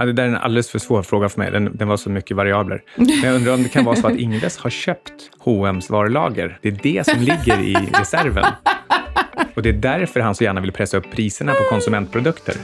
Ja, 0.00 0.04
det 0.04 0.12
där 0.12 0.22
är 0.22 0.28
en 0.28 0.36
alldeles 0.36 0.70
för 0.70 0.78
svår 0.78 1.02
fråga 1.02 1.28
för 1.28 1.38
mig. 1.38 1.50
Den, 1.50 1.76
den 1.76 1.88
var 1.88 1.96
så 1.96 2.10
mycket 2.10 2.36
variabler. 2.36 2.82
Men 2.96 3.22
jag 3.22 3.34
undrar 3.34 3.54
om 3.54 3.62
det 3.62 3.68
kan 3.68 3.84
vara 3.84 3.96
så 3.96 4.06
att 4.06 4.16
Ingves 4.16 4.58
har 4.58 4.70
köpt 4.70 5.12
H&M's 5.38 5.92
varulager. 5.92 6.58
Det 6.62 6.68
är 6.68 6.78
det 6.82 7.06
som 7.06 7.20
ligger 7.20 7.60
i 7.60 7.74
reserven. 7.74 8.44
Och 9.54 9.62
det 9.62 9.68
är 9.68 9.72
därför 9.72 10.20
han 10.20 10.34
så 10.34 10.44
gärna 10.44 10.60
vill 10.60 10.72
pressa 10.72 10.96
upp 10.96 11.10
priserna 11.10 11.52
på 11.52 11.64
konsumentprodukter. 11.70 12.54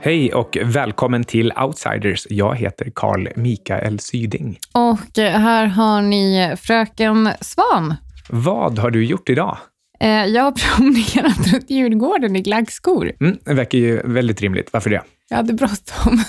Hej 0.00 0.34
och 0.34 0.58
välkommen 0.64 1.24
till 1.24 1.52
Outsiders. 1.52 2.26
Jag 2.30 2.56
heter 2.56 2.92
Carl 2.94 3.28
Mikael 3.36 3.98
Syding. 3.98 4.58
Och 4.72 5.18
här 5.18 5.66
har 5.66 6.02
ni 6.02 6.54
Fröken 6.56 7.28
Svan. 7.40 7.94
Vad 8.28 8.78
har 8.78 8.90
du 8.90 9.04
gjort 9.04 9.28
idag? 9.28 9.58
Eh, 10.00 10.08
jag 10.08 10.42
har 10.42 10.52
promenerat 10.76 11.52
runt 11.52 11.70
Djurgården 11.70 12.36
i 12.36 12.40
glaggskor. 12.40 13.12
Mm, 13.20 13.38
det 13.44 13.54
verkar 13.54 13.78
ju 13.78 14.02
väldigt 14.04 14.40
rimligt. 14.40 14.72
Varför 14.72 14.90
det? 14.90 15.02
Jag 15.28 15.36
hade 15.36 15.52
bråttom. 15.52 16.20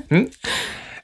mm. 0.08 0.28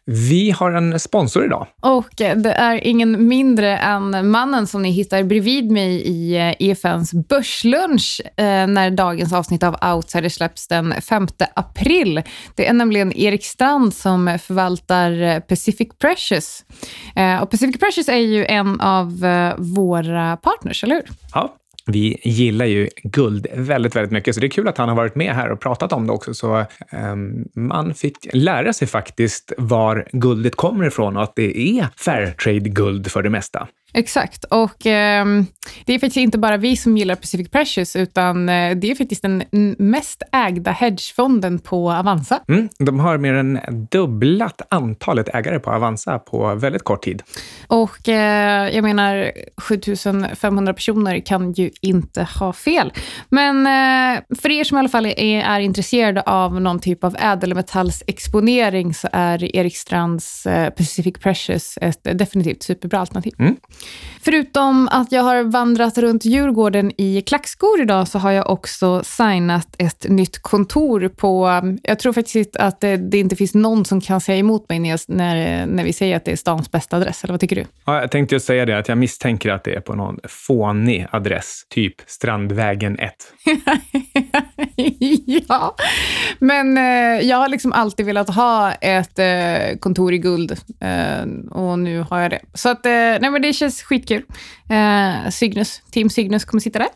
Vi 0.08 0.50
har 0.50 0.72
en 0.72 1.00
sponsor 1.00 1.44
idag. 1.44 1.66
Och 1.82 2.08
det 2.16 2.52
är 2.52 2.86
ingen 2.86 3.28
mindre 3.28 3.78
än 3.78 4.30
mannen 4.30 4.66
som 4.66 4.82
ni 4.82 4.90
hittar 4.90 5.22
bredvid 5.22 5.70
mig 5.70 6.02
i 6.06 6.36
EFNs 6.58 7.12
eh, 7.12 7.20
e 7.20 7.24
börslunch 7.28 8.20
eh, 8.36 8.66
när 8.66 8.90
dagens 8.90 9.32
avsnitt 9.32 9.62
av 9.62 9.76
Outsider 9.94 10.28
släpps 10.28 10.68
den 10.68 11.02
5 11.02 11.26
april. 11.54 12.22
Det 12.54 12.66
är 12.66 12.72
nämligen 12.72 13.12
Erik 13.12 13.44
Strand 13.44 13.94
som 13.94 14.38
förvaltar 14.42 15.40
Pacific 15.40 15.88
Precious. 15.98 16.64
Eh, 17.16 17.42
och 17.42 17.50
Pacific 17.50 17.80
Precious 17.80 18.08
är 18.08 18.16
ju 18.16 18.46
en 18.46 18.80
av 18.80 19.26
våra 19.58 20.36
partners, 20.36 20.84
eller 20.84 20.94
hur? 20.94 21.06
Ja, 21.34 21.56
vi 21.86 22.18
gillar 22.22 22.66
ju 22.66 22.88
guld 23.02 23.46
väldigt, 23.54 23.96
väldigt 23.96 24.12
mycket, 24.12 24.34
så 24.34 24.40
det 24.40 24.46
är 24.46 24.50
kul 24.50 24.68
att 24.68 24.78
han 24.78 24.88
har 24.88 24.96
varit 24.96 25.14
med 25.14 25.34
här 25.34 25.50
och 25.50 25.60
pratat 25.60 25.92
om 25.92 26.06
det 26.06 26.12
också. 26.12 26.34
Så 26.34 26.64
um, 26.92 27.48
man 27.54 27.94
fick 27.94 28.16
lära 28.32 28.72
sig 28.72 28.88
faktiskt 28.88 29.52
var 29.58 30.08
guldet 30.12 30.56
kommer 30.56 30.84
ifrån 30.86 31.16
och 31.16 31.22
att 31.22 31.36
det 31.36 31.78
är 31.78 31.88
Fairtrade-guld 31.96 33.10
för 33.10 33.22
det 33.22 33.30
mesta. 33.30 33.68
Exakt. 33.96 34.44
Och 34.44 34.86
eh, 34.86 35.26
det 35.84 35.94
är 35.94 35.98
faktiskt 35.98 36.16
inte 36.16 36.38
bara 36.38 36.56
vi 36.56 36.76
som 36.76 36.96
gillar 36.96 37.14
Pacific 37.14 37.50
Precious, 37.50 37.96
utan 37.96 38.48
eh, 38.48 38.76
det 38.76 38.90
är 38.90 38.94
faktiskt 38.94 39.22
den 39.22 39.44
mest 39.78 40.22
ägda 40.32 40.70
hedgefonden 40.70 41.58
på 41.58 41.92
Avanza. 41.92 42.40
Mm, 42.48 42.68
de 42.78 43.00
har 43.00 43.18
mer 43.18 43.34
än 43.34 43.60
dubblat 43.90 44.62
antalet 44.70 45.28
ägare 45.34 45.58
på 45.58 45.70
Avanza 45.70 46.18
på 46.18 46.54
väldigt 46.54 46.82
kort 46.82 47.04
tid. 47.04 47.22
Och 47.66 48.08
eh, 48.08 48.74
jag 48.74 48.82
menar, 48.82 49.32
7500 49.56 50.74
personer 50.74 51.20
kan 51.20 51.52
ju 51.52 51.70
inte 51.80 52.28
ha 52.38 52.52
fel. 52.52 52.92
Men 53.28 53.66
eh, 53.66 54.22
för 54.38 54.50
er 54.50 54.64
som 54.64 54.78
i 54.78 54.80
alla 54.80 54.88
fall 54.88 55.06
är, 55.06 55.40
är 55.40 55.60
intresserade 55.60 56.22
av 56.22 56.60
någon 56.60 56.80
typ 56.80 57.04
av 57.04 57.16
ädelmetallsexponering 57.18 58.94
så 58.94 59.08
är 59.12 59.56
Erik 59.56 59.76
Strands 59.76 60.46
eh, 60.46 60.70
Pacific 60.70 61.14
Precious 61.18 61.78
ett 61.80 62.18
definitivt 62.18 62.62
superbra 62.62 63.00
alternativ. 63.00 63.32
Mm. 63.38 63.56
Förutom 64.26 64.88
att 64.88 65.12
jag 65.12 65.22
har 65.22 65.42
vandrat 65.42 65.98
runt 65.98 66.24
Djurgården 66.24 66.92
i 66.96 67.22
klackskor 67.22 67.80
idag 67.80 68.08
så 68.08 68.18
har 68.18 68.30
jag 68.30 68.50
också 68.50 69.02
signat 69.04 69.68
ett 69.78 70.06
nytt 70.08 70.38
kontor 70.38 71.08
på... 71.08 71.62
Jag 71.82 71.98
tror 71.98 72.12
faktiskt 72.12 72.56
att 72.56 72.80
det, 72.80 72.96
det 72.96 73.18
inte 73.18 73.36
finns 73.36 73.54
någon 73.54 73.84
som 73.84 74.00
kan 74.00 74.20
säga 74.20 74.38
emot 74.38 74.68
mig 74.68 74.78
när, 74.78 75.12
när, 75.12 75.66
när 75.66 75.84
vi 75.84 75.92
säger 75.92 76.16
att 76.16 76.24
det 76.24 76.32
är 76.32 76.36
stans 76.36 76.70
bästa 76.70 76.96
adress. 76.96 77.24
Eller 77.24 77.32
vad 77.32 77.40
tycker 77.40 77.56
du? 77.56 77.64
Ja, 77.84 78.00
jag 78.00 78.10
tänkte 78.10 78.34
just 78.34 78.46
säga 78.46 78.66
det, 78.66 78.78
att 78.78 78.88
jag 78.88 78.98
misstänker 78.98 79.50
att 79.50 79.64
det 79.64 79.74
är 79.74 79.80
på 79.80 79.94
någon 79.94 80.18
fånig 80.28 81.06
adress, 81.10 81.62
typ 81.68 81.94
Strandvägen 82.06 82.98
1. 82.98 83.12
ja, 85.48 85.76
men 86.38 86.78
eh, 86.78 87.28
jag 87.28 87.36
har 87.36 87.48
liksom 87.48 87.72
alltid 87.72 88.06
velat 88.06 88.34
ha 88.34 88.72
ett 88.72 89.18
eh, 89.18 89.78
kontor 89.80 90.12
i 90.12 90.18
guld 90.18 90.52
eh, 90.80 91.50
och 91.50 91.78
nu 91.78 92.04
har 92.10 92.20
jag 92.20 92.30
det. 92.30 92.40
Så 92.54 92.68
att, 92.68 92.86
eh, 92.86 92.90
nej, 92.92 93.30
men 93.30 93.42
det 93.42 93.52
känns 93.52 93.75
skitkul. 93.82 94.22
Eh, 94.70 95.30
Cygnus, 95.30 95.82
Team 95.90 96.10
Cygnus 96.10 96.44
kommer 96.44 96.60
sitta 96.60 96.78
där. 96.78 96.88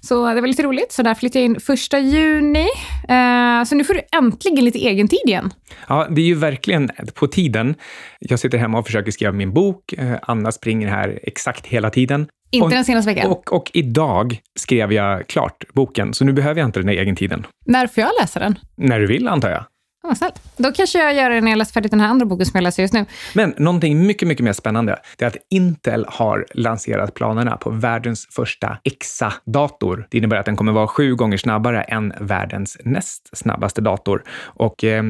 Så 0.00 0.34
det 0.34 0.40
var 0.40 0.48
lite 0.48 0.62
roligt. 0.62 0.92
Så 0.92 1.02
där 1.02 1.14
flyttade 1.14 1.38
jag 1.38 1.44
in 1.44 1.60
första 1.60 1.98
juni. 1.98 2.66
Eh, 3.08 3.64
så 3.64 3.74
nu 3.74 3.84
får 3.84 3.94
du 3.94 4.00
äntligen 4.12 4.64
lite 4.64 4.78
egen 4.78 5.08
tid 5.08 5.20
igen. 5.24 5.50
Ja, 5.88 6.06
det 6.10 6.20
är 6.20 6.26
ju 6.26 6.34
verkligen 6.34 6.90
på 7.14 7.26
tiden. 7.26 7.74
Jag 8.18 8.38
sitter 8.38 8.58
hemma 8.58 8.78
och 8.78 8.86
försöker 8.86 9.10
skriva 9.10 9.32
min 9.32 9.52
bok. 9.52 9.92
Eh, 9.92 10.16
Anna 10.22 10.52
springer 10.52 10.88
här 10.88 11.20
exakt 11.22 11.66
hela 11.66 11.90
tiden. 11.90 12.28
Inte 12.50 12.64
och, 12.64 12.70
den 12.70 12.84
senaste 12.84 13.14
veckan? 13.14 13.30
Och, 13.30 13.52
och, 13.52 13.70
idag 13.74 14.40
skrev 14.58 14.92
jag 14.92 15.26
klart 15.26 15.64
boken, 15.74 16.14
så 16.14 16.24
nu 16.24 16.32
behöver 16.32 16.60
jag 16.60 16.68
inte 16.68 16.80
den 16.80 16.88
här 16.88 16.96
egen 16.96 17.16
tiden. 17.16 17.46
När 17.66 17.86
får 17.86 18.00
jag 18.00 18.10
läsa 18.20 18.40
den? 18.40 18.58
När 18.76 19.00
du 19.00 19.06
vill, 19.06 19.28
antar 19.28 19.50
jag. 19.50 19.64
Ja, 20.02 20.14
snällt. 20.14 20.42
Då 20.56 20.72
kanske 20.72 20.98
jag 20.98 21.14
gör 21.14 21.30
det 21.30 21.40
när 21.40 21.50
jag 21.50 21.58
läst 21.58 21.74
färdigt 21.74 21.90
den 21.90 22.00
här 22.00 22.08
andra 22.08 22.26
boken 22.26 22.46
som 22.46 22.58
jag 22.58 22.62
läser 22.62 22.82
just 22.82 22.94
nu. 22.94 23.04
Men 23.34 23.54
någonting 23.58 24.06
mycket, 24.06 24.28
mycket 24.28 24.44
mer 24.44 24.52
spännande, 24.52 24.98
det 25.16 25.24
är 25.24 25.28
att 25.28 25.36
Intel 25.50 26.04
har 26.08 26.46
lanserat 26.54 27.14
planerna 27.14 27.56
på 27.56 27.70
världens 27.70 28.26
första 28.30 28.78
EXA-dator. 28.84 30.06
Det 30.10 30.18
innebär 30.18 30.36
att 30.36 30.46
den 30.46 30.56
kommer 30.56 30.72
vara 30.72 30.86
sju 30.86 31.14
gånger 31.14 31.36
snabbare 31.36 31.82
än 31.82 32.12
världens 32.20 32.78
näst 32.84 33.38
snabbaste 33.38 33.80
dator. 33.80 34.22
Och 34.40 34.84
eh, 34.84 35.02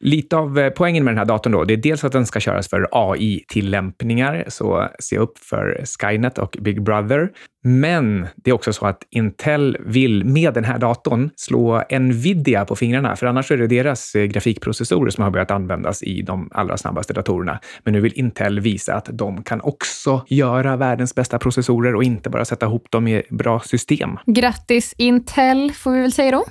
lite 0.00 0.36
av 0.36 0.58
eh, 0.58 0.70
poängen 0.70 1.04
med 1.04 1.12
den 1.14 1.18
här 1.18 1.24
datorn 1.24 1.52
då, 1.52 1.64
det 1.64 1.74
är 1.74 1.76
dels 1.76 2.04
att 2.04 2.12
den 2.12 2.26
ska 2.26 2.40
köras 2.40 2.68
för 2.68 2.88
AI-tillämpningar, 2.92 4.44
så 4.48 4.88
se 4.98 5.18
upp 5.18 5.38
för 5.38 5.84
Skynet 6.00 6.38
och 6.38 6.56
Big 6.60 6.82
Brother. 6.82 7.30
Men 7.64 8.26
det 8.36 8.50
är 8.50 8.54
också 8.54 8.72
så 8.72 8.86
att 8.86 9.02
Intel 9.10 9.76
vill 9.80 10.24
med 10.24 10.54
den 10.54 10.64
här 10.64 10.78
datorn 10.78 11.30
slå 11.36 11.82
Nvidia 11.90 12.64
på 12.64 12.76
fingrarna, 12.76 13.16
för 13.16 13.26
annars 13.26 13.50
är 13.50 13.56
det 13.56 13.66
deras 13.66 14.14
eh, 14.14 14.27
grafikprocessorer 14.28 15.10
som 15.10 15.24
har 15.24 15.30
börjat 15.30 15.50
användas 15.50 16.02
i 16.02 16.22
de 16.22 16.48
allra 16.52 16.76
snabbaste 16.76 17.12
datorerna. 17.12 17.60
Men 17.84 17.92
nu 17.94 18.00
vill 18.00 18.12
Intel 18.14 18.60
visa 18.60 18.94
att 18.94 19.08
de 19.12 19.42
kan 19.42 19.60
också 19.60 20.24
göra 20.28 20.76
världens 20.76 21.14
bästa 21.14 21.38
processorer 21.38 21.94
och 21.94 22.04
inte 22.04 22.30
bara 22.30 22.44
sätta 22.44 22.66
ihop 22.66 22.90
dem 22.90 23.08
i 23.08 23.22
bra 23.30 23.60
system. 23.60 24.18
Grattis 24.26 24.94
Intel, 24.98 25.72
får 25.72 25.92
vi 25.92 26.00
väl 26.00 26.12
säga 26.12 26.30
då. 26.30 26.44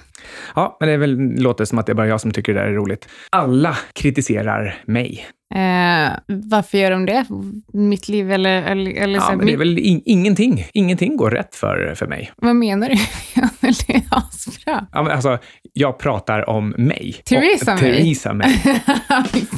Ja, 0.55 0.77
men 0.79 0.89
det 0.89 0.97
väl, 0.97 1.41
låter 1.41 1.65
som 1.65 1.79
att 1.79 1.85
det 1.85 1.91
är 1.91 1.95
bara 1.95 2.07
jag 2.07 2.21
som 2.21 2.31
tycker 2.31 2.53
det 2.53 2.59
där 2.59 2.67
är 2.67 2.73
roligt. 2.73 3.09
Alla 3.29 3.77
kritiserar 3.93 4.75
mig. 4.85 5.25
Eh, 5.55 6.11
varför 6.27 6.77
gör 6.77 6.91
de 6.91 7.05
det? 7.05 7.25
Mitt 7.73 8.09
liv 8.09 8.31
eller... 8.31 8.61
eller, 8.61 8.91
eller 8.91 9.15
ja, 9.15 9.21
så, 9.21 9.37
men 9.37 9.45
det 9.45 9.53
är 9.53 9.57
väl 9.57 9.79
in, 9.79 10.01
ingenting. 10.05 10.65
Ingenting 10.73 11.17
går 11.17 11.31
rätt 11.31 11.55
för, 11.55 11.93
för 11.95 12.07
mig. 12.07 12.31
Vad 12.35 12.55
menar 12.55 12.89
du? 12.89 12.95
det 13.87 13.93
är 13.95 14.03
asbra. 14.09 14.87
Ja, 14.91 15.03
men 15.03 15.11
alltså, 15.11 15.37
jag 15.73 15.99
pratar 15.99 16.49
om 16.49 16.75
mig. 16.77 17.15
Theresa 17.25 17.73
May. 17.73 17.81
Theresa 17.81 18.33
May. 18.33 18.53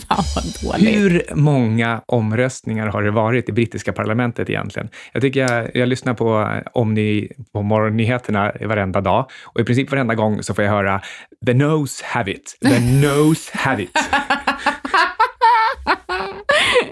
Fan 0.08 0.24
vad 0.36 0.44
dåligt. 0.64 0.96
Hur 0.96 1.24
många 1.36 2.02
omröstningar 2.06 2.88
har 2.88 3.04
det 3.04 3.12
varit 3.12 3.50
i 3.50 3.52
brittiska 3.52 3.94
parlamentet 3.94 4.50
egentligen? 4.50 4.90
Jag 5.14 5.22
tycker 5.22 5.40
jag, 5.40 5.72
jag 5.74 5.90
lyssnar 5.90 6.14
på 6.14 6.60
om 6.74 6.94
ni 6.94 7.32
på 7.54 7.62
morgonnyheterna 7.62 8.52
varenda 8.62 9.02
dag 9.02 9.30
och 9.44 9.60
i 9.60 9.64
princip 9.64 9.92
varenda 9.92 10.16
gång 10.16 10.44
så 10.44 10.54
får 10.54 10.64
jag 10.64 10.72
höra 10.72 11.02
“the 11.46 11.54
nose 11.54 12.06
have 12.06 12.32
it”, 12.32 12.58
“the 12.62 12.80
nose 12.80 13.52
have 13.58 13.84
it”. 13.84 13.92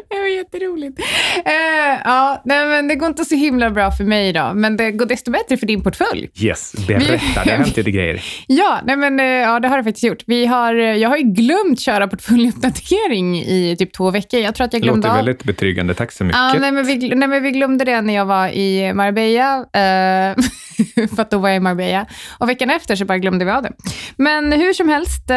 det 0.10 0.20
var 0.20 0.28
jätteroligt. 0.58 1.00
Uh, 1.00 2.02
ja, 2.06 2.42
nej, 2.46 2.66
men 2.66 2.88
det 2.88 2.96
går 2.96 3.08
inte 3.08 3.26
så 3.26 3.36
himla 3.36 3.70
bra 3.70 3.92
för 3.92 4.04
mig 4.04 4.30
idag, 4.30 4.56
men 4.56 4.78
det 4.78 4.92
går 4.92 5.06
desto 5.06 5.32
bättre 5.32 5.58
för 5.58 5.66
din 5.66 5.84
portfölj. 5.84 6.30
Yes, 6.36 6.74
berätta. 6.88 7.44
det 7.44 7.50
har 7.50 7.58
hänt 7.58 7.78
lite 7.78 7.92
grejer. 7.92 8.22
Ja, 8.48 8.80
nej, 8.86 8.96
men, 8.96 9.20
uh, 9.20 9.26
ja, 9.26 9.60
det 9.60 9.68
har 9.68 9.78
det 9.78 9.84
faktiskt 9.84 10.04
gjort. 10.04 10.24
Vi 10.26 10.46
har, 10.46 10.76
uh, 10.76 10.96
jag 10.96 11.10
har 11.10 11.18
ju 11.18 11.24
glömt 11.24 11.80
köra 11.80 12.08
portföljuppdatering 12.08 13.38
i 13.38 13.76
typ 13.80 13.94
två 13.94 14.12
veckor. 14.12 14.40
Jag 14.40 14.56
tror 14.56 14.66
att 14.66 14.74
jag 14.74 14.82
glömde 14.82 15.08
Det 15.08 15.12
låter 15.12 15.26
väldigt 15.26 15.44
betryggande. 15.44 15.94
Tack 15.94 16.12
så 16.12 16.24
mycket. 16.24 16.40
Ja, 16.40 16.56
nej, 16.60 16.72
men 16.72 16.86
vi, 16.86 17.16
nej, 17.16 17.28
men 17.28 17.44
vi 17.44 17.52
glömde 17.52 17.86
det 17.86 18.02
när 18.02 18.14
jag 18.14 18.26
var 18.26 18.48
i 18.48 18.94
Marbella. 18.94 19.66
för 21.16 21.22
att 21.22 21.32
då 21.32 21.38
var 21.38 21.50
jag 21.50 21.58
i 21.58 21.60
Marbella. 21.60 22.06
Och 22.38 22.50
veckan 22.50 22.70
efter 22.70 22.96
så 22.96 23.06
bara 23.06 23.18
glömde 23.18 23.46
vi 23.46 23.52
av 23.52 23.64
det. 23.64 23.72
Men 24.16 24.52
hur 24.52 24.74
som 24.74 24.90
helst, 24.90 25.32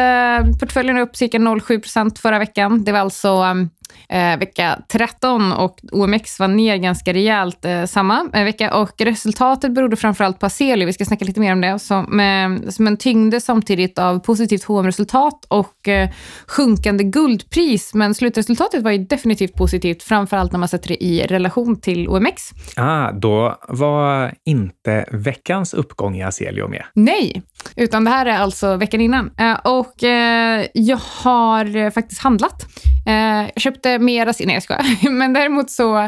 portföljen 0.59 0.97
är 0.97 1.01
upp 1.01 1.15
cirka 1.15 1.37
0,7% 1.37 2.21
förra 2.21 2.39
veckan. 2.39 2.83
Det 2.83 2.91
var 2.91 2.99
alltså 2.99 3.43
eh, 4.09 4.37
vecka 4.37 4.79
13 4.87 5.51
och 5.51 5.79
OMX 5.91 6.39
var 6.39 6.47
ner 6.47 6.77
ganska 6.77 7.13
rejält 7.13 7.65
eh, 7.65 7.85
samma 7.85 8.29
eh, 8.33 8.43
vecka. 8.43 8.75
Och 8.75 9.01
resultatet 9.01 9.71
berodde 9.71 9.95
framförallt 9.95 10.39
på 10.39 10.45
Aselio, 10.45 10.85
vi 10.85 10.93
ska 10.93 11.05
snacka 11.05 11.25
lite 11.25 11.39
mer 11.39 11.53
om 11.53 11.61
det, 11.61 11.79
som, 11.79 12.05
med, 12.09 12.73
som 12.73 12.87
en 12.87 12.97
tyngde 12.97 13.41
samtidigt 13.41 13.99
av 13.99 14.19
positivt 14.19 14.63
HM-resultat 14.63 15.45
och 15.47 15.87
eh, 15.87 16.09
sjunkande 16.47 17.03
guldpris. 17.03 17.93
Men 17.93 18.15
slutresultatet 18.15 18.83
var 18.83 18.91
ju 18.91 18.97
definitivt 18.97 19.53
positivt, 19.53 20.03
framförallt 20.03 20.51
när 20.51 20.59
man 20.59 20.67
sätter 20.67 20.87
det 20.87 21.03
i 21.03 21.27
relation 21.27 21.81
till 21.81 22.07
OMX. 22.07 22.49
Ah, 22.75 23.11
då 23.11 23.57
var 23.67 24.33
inte 24.45 25.05
veckans 25.11 25.73
uppgång 25.73 26.15
i 26.15 26.23
Aselio 26.23 26.67
med? 26.67 26.83
Nej, 26.93 27.41
utan 27.75 28.03
det 28.03 28.11
här 28.11 28.25
är 28.25 28.37
alltså 28.37 28.75
veckan 28.75 29.01
innan. 29.01 29.31
Eh, 29.37 29.59
och 29.63 30.03
eh, 30.03 30.65
jag 30.73 30.99
har 31.23 31.91
faktiskt 31.91 32.21
handlat 32.21 32.51
Eh, 32.51 32.90
Eh, 33.05 33.49
jag 33.53 33.61
köpte 33.61 33.99
mera, 33.99 34.33
nej 34.39 34.53
jag 34.53 34.63
skojar. 34.63 35.09
Men 35.09 35.33
däremot 35.33 35.69
så 35.69 35.99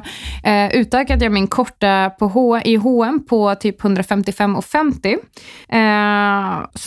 eh, 0.44 0.72
utökade 0.72 1.26
jag 1.26 1.32
min 1.32 1.48
korta 1.48 2.10
på 2.20 2.28
H, 2.28 2.60
i 2.60 2.76
H&M 2.76 3.26
på 3.30 3.56
typ 3.56 3.82
155,50. 3.82 5.18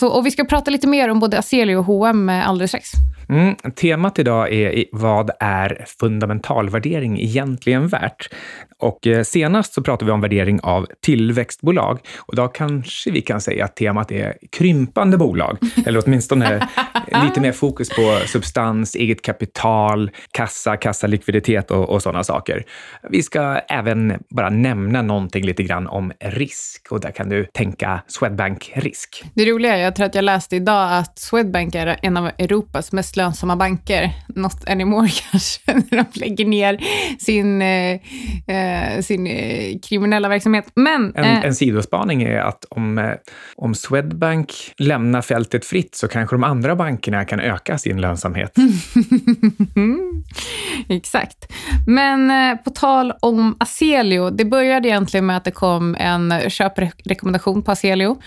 Eh, 0.02 0.10
och 0.10 0.26
vi 0.26 0.30
ska 0.30 0.44
prata 0.44 0.70
lite 0.70 0.86
mer 0.86 1.08
om 1.08 1.20
både 1.20 1.38
Aselio 1.38 1.76
och 1.76 1.84
H&M 1.84 2.28
alldeles 2.28 2.70
strax. 2.70 2.90
Mm, 3.28 3.54
temat 3.56 4.18
idag 4.18 4.52
är 4.52 4.84
vad 4.92 5.30
är 5.40 5.84
fundamentalvärdering 6.00 7.20
egentligen 7.20 7.88
värt? 7.88 8.28
Och 8.78 9.06
eh, 9.06 9.22
senast 9.22 9.72
så 9.72 9.82
pratade 9.82 10.04
vi 10.04 10.12
om 10.12 10.20
värdering 10.20 10.60
av 10.62 10.86
tillväxtbolag 11.02 11.98
och 12.18 12.34
idag 12.34 12.54
kanske 12.54 13.10
vi 13.10 13.20
kan 13.20 13.40
säga 13.40 13.64
att 13.64 13.76
temat 13.76 14.12
är 14.12 14.34
krympande 14.52 15.16
bolag, 15.16 15.58
eller 15.86 16.02
åtminstone 16.06 16.68
lite 17.24 17.40
mer 17.40 17.52
fokus 17.52 17.88
på 17.88 18.18
substans, 18.26 18.94
eget 18.94 19.22
kapital, 19.22 20.10
kassa, 20.30 20.76
kassalikviditet 20.76 21.70
och, 21.70 21.88
och 21.88 22.02
sådana 22.02 22.24
saker. 22.24 22.64
Vi 23.10 23.22
ska 23.22 23.40
även 23.68 24.18
bara 24.30 24.50
nämna 24.50 25.02
någonting 25.02 25.44
lite 25.44 25.62
grann 25.62 25.86
om 25.86 26.12
risk 26.20 26.86
och 26.90 27.00
där 27.00 27.10
kan 27.10 27.28
du 27.28 27.44
tänka 27.44 28.02
Swedbank-risk. 28.06 29.24
Det 29.34 29.44
roliga 29.44 29.76
är, 29.76 29.82
jag 29.82 29.96
tror 29.96 30.06
att 30.06 30.14
jag 30.14 30.24
läste 30.24 30.56
idag 30.56 30.98
att 30.98 31.18
Swedbank 31.18 31.74
är 31.74 31.98
en 32.02 32.16
av 32.16 32.30
Europas 32.38 32.92
mest 32.92 33.15
lönsamma 33.16 33.56
banker, 33.56 34.10
not 34.28 34.68
anymore 34.68 35.08
kanske, 35.30 35.72
när 35.72 35.96
de 35.96 36.20
lägger 36.20 36.44
ner 36.44 36.80
sin 37.18 37.62
eh, 37.62 38.00
Eh, 38.48 39.02
sin 39.02 39.26
eh, 39.26 39.78
kriminella 39.88 40.28
verksamhet. 40.28 40.66
Men, 40.74 41.12
en, 41.14 41.24
eh, 41.24 41.44
en 41.44 41.54
sidospaning 41.54 42.22
är 42.22 42.40
att 42.40 42.64
om, 42.70 42.98
eh, 42.98 43.10
om 43.56 43.74
Swedbank 43.74 44.52
lämnar 44.78 45.22
fältet 45.22 45.64
fritt 45.64 45.94
så 45.94 46.08
kanske 46.08 46.36
de 46.36 46.44
andra 46.44 46.76
bankerna 46.76 47.24
kan 47.24 47.40
öka 47.40 47.78
sin 47.78 48.00
lönsamhet. 48.00 48.56
Exakt. 50.88 51.52
Men 51.86 52.30
eh, 52.30 52.56
på 52.56 52.70
tal 52.70 53.12
om 53.20 53.56
Aselio, 53.60 54.30
det 54.30 54.44
började 54.44 54.88
egentligen 54.88 55.26
med 55.26 55.36
att 55.36 55.44
det 55.44 55.50
kom 55.50 55.96
en 56.00 56.34
köprekommendation 56.48 57.62
på 57.62 57.72
Aselio, 57.72 58.20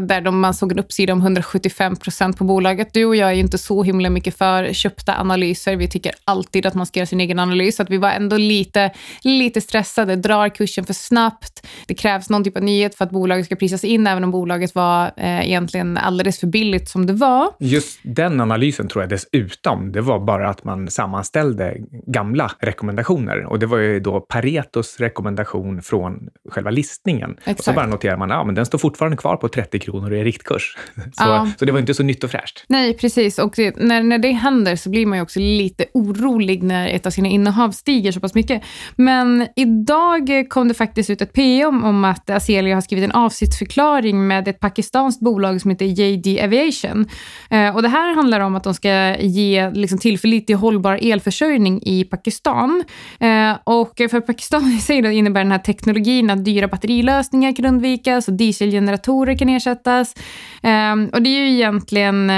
där 0.00 0.20
de, 0.20 0.40
man 0.40 0.54
såg 0.54 0.72
en 0.72 0.78
uppsida 0.78 1.12
om 1.12 1.20
175 1.20 1.96
procent 1.96 2.38
på 2.38 2.44
bolaget. 2.44 2.92
Du 2.92 3.04
och 3.04 3.16
jag 3.16 3.30
är 3.30 3.34
inte 3.34 3.58
så 3.58 3.82
himla 3.82 4.05
mycket 4.10 4.38
för 4.38 4.72
köpta 4.72 5.14
analyser. 5.20 5.76
Vi 5.76 5.88
tycker 5.88 6.12
alltid 6.24 6.66
att 6.66 6.74
man 6.74 6.86
ska 6.86 7.00
göra 7.00 7.06
sin 7.06 7.20
egen 7.20 7.38
analys, 7.38 7.76
så 7.76 7.82
att 7.82 7.90
vi 7.90 7.96
var 7.96 8.10
ändå 8.10 8.36
lite, 8.36 8.90
lite 9.22 9.60
stressade, 9.60 10.16
drar 10.16 10.48
kursen 10.48 10.84
för 10.84 10.94
snabbt. 10.94 11.66
Det 11.86 11.94
krävs 11.94 12.30
någon 12.30 12.44
typ 12.44 12.56
av 12.56 12.62
nyhet 12.62 12.94
för 12.94 13.04
att 13.04 13.10
bolaget 13.10 13.46
ska 13.46 13.56
prisas 13.56 13.84
in, 13.84 14.06
även 14.06 14.24
om 14.24 14.30
bolaget 14.30 14.74
var 14.74 15.10
eh, 15.16 15.46
egentligen 15.46 15.96
alldeles 15.96 16.40
för 16.40 16.46
billigt 16.46 16.88
som 16.88 17.06
det 17.06 17.12
var. 17.12 17.48
Just 17.58 18.00
den 18.02 18.40
analysen 18.40 18.88
tror 18.88 19.02
jag 19.02 19.10
dessutom, 19.10 19.92
det 19.92 20.00
var 20.00 20.18
bara 20.18 20.48
att 20.48 20.64
man 20.64 20.90
sammanställde 20.90 21.76
gamla 22.06 22.50
rekommendationer. 22.58 23.44
Och 23.44 23.58
det 23.58 23.66
var 23.66 23.78
ju 23.78 24.00
då 24.00 24.20
Paretos 24.20 25.00
rekommendation 25.00 25.82
från 25.82 26.28
själva 26.50 26.70
listningen. 26.70 27.36
Exakt. 27.38 27.58
Och 27.58 27.64
så 27.64 27.72
bara 27.72 27.86
noterar 27.86 28.16
man, 28.16 28.30
ja 28.30 28.44
men 28.44 28.54
den 28.54 28.66
står 28.66 28.78
fortfarande 28.78 29.16
kvar 29.16 29.36
på 29.36 29.48
30 29.48 29.78
kronor 29.78 30.12
i 30.12 30.24
riktkurs. 30.24 30.76
Så, 30.94 31.24
ja. 31.24 31.50
så 31.58 31.64
det 31.64 31.72
var 31.72 31.80
inte 31.80 31.94
så 31.94 32.02
nytt 32.02 32.24
och 32.24 32.30
fräscht. 32.30 32.64
Nej, 32.68 32.96
precis. 32.96 33.38
Och 33.38 33.52
det, 33.56 33.76
när, 33.96 34.02
när 34.02 34.18
det 34.18 34.32
händer 34.32 34.76
så 34.76 34.90
blir 34.90 35.06
man 35.06 35.18
ju 35.18 35.22
också 35.22 35.40
lite 35.40 35.84
orolig 35.94 36.62
när 36.62 36.88
ett 36.88 37.06
av 37.06 37.10
sina 37.10 37.28
innehav 37.28 37.70
stiger 37.70 38.12
så 38.12 38.20
pass 38.20 38.34
mycket. 38.34 38.62
Men 38.96 39.48
idag 39.56 40.46
kom 40.48 40.68
det 40.68 40.74
faktiskt 40.74 41.10
ut 41.10 41.22
ett 41.22 41.32
PM 41.32 41.84
om 41.84 42.04
att 42.04 42.30
Azelia 42.30 42.74
har 42.74 42.80
skrivit 42.80 43.04
en 43.04 43.12
avsiktsförklaring 43.12 44.26
med 44.26 44.48
ett 44.48 44.60
pakistanskt 44.60 45.20
bolag 45.20 45.60
som 45.60 45.70
heter 45.70 45.86
JD 45.86 46.40
Aviation. 46.44 47.08
Eh, 47.50 47.76
och 47.76 47.82
det 47.82 47.88
här 47.88 48.14
handlar 48.14 48.40
om 48.40 48.54
att 48.54 48.64
de 48.64 48.74
ska 48.74 49.16
ge 49.20 49.70
liksom, 49.70 49.98
tillförlitlig 49.98 50.56
hållbar 50.56 50.98
elförsörjning 51.02 51.82
i 51.82 52.04
Pakistan. 52.04 52.84
Eh, 53.20 53.56
och 53.64 53.92
för 54.10 54.20
Pakistan 54.20 54.72
i 54.78 54.80
sig 54.80 55.14
innebär 55.14 55.40
den 55.40 55.52
här 55.52 55.58
teknologin 55.58 56.30
att 56.30 56.44
dyra 56.44 56.68
batterilösningar 56.68 57.56
kan 57.56 57.64
undvikas 57.64 58.28
och 58.28 58.34
dieselgeneratorer 58.34 59.38
kan 59.38 59.48
ersättas. 59.48 60.14
Eh, 60.62 60.92
och 61.12 61.22
det 61.22 61.30
är 61.30 61.40
ju 61.40 61.50
egentligen 61.50 62.30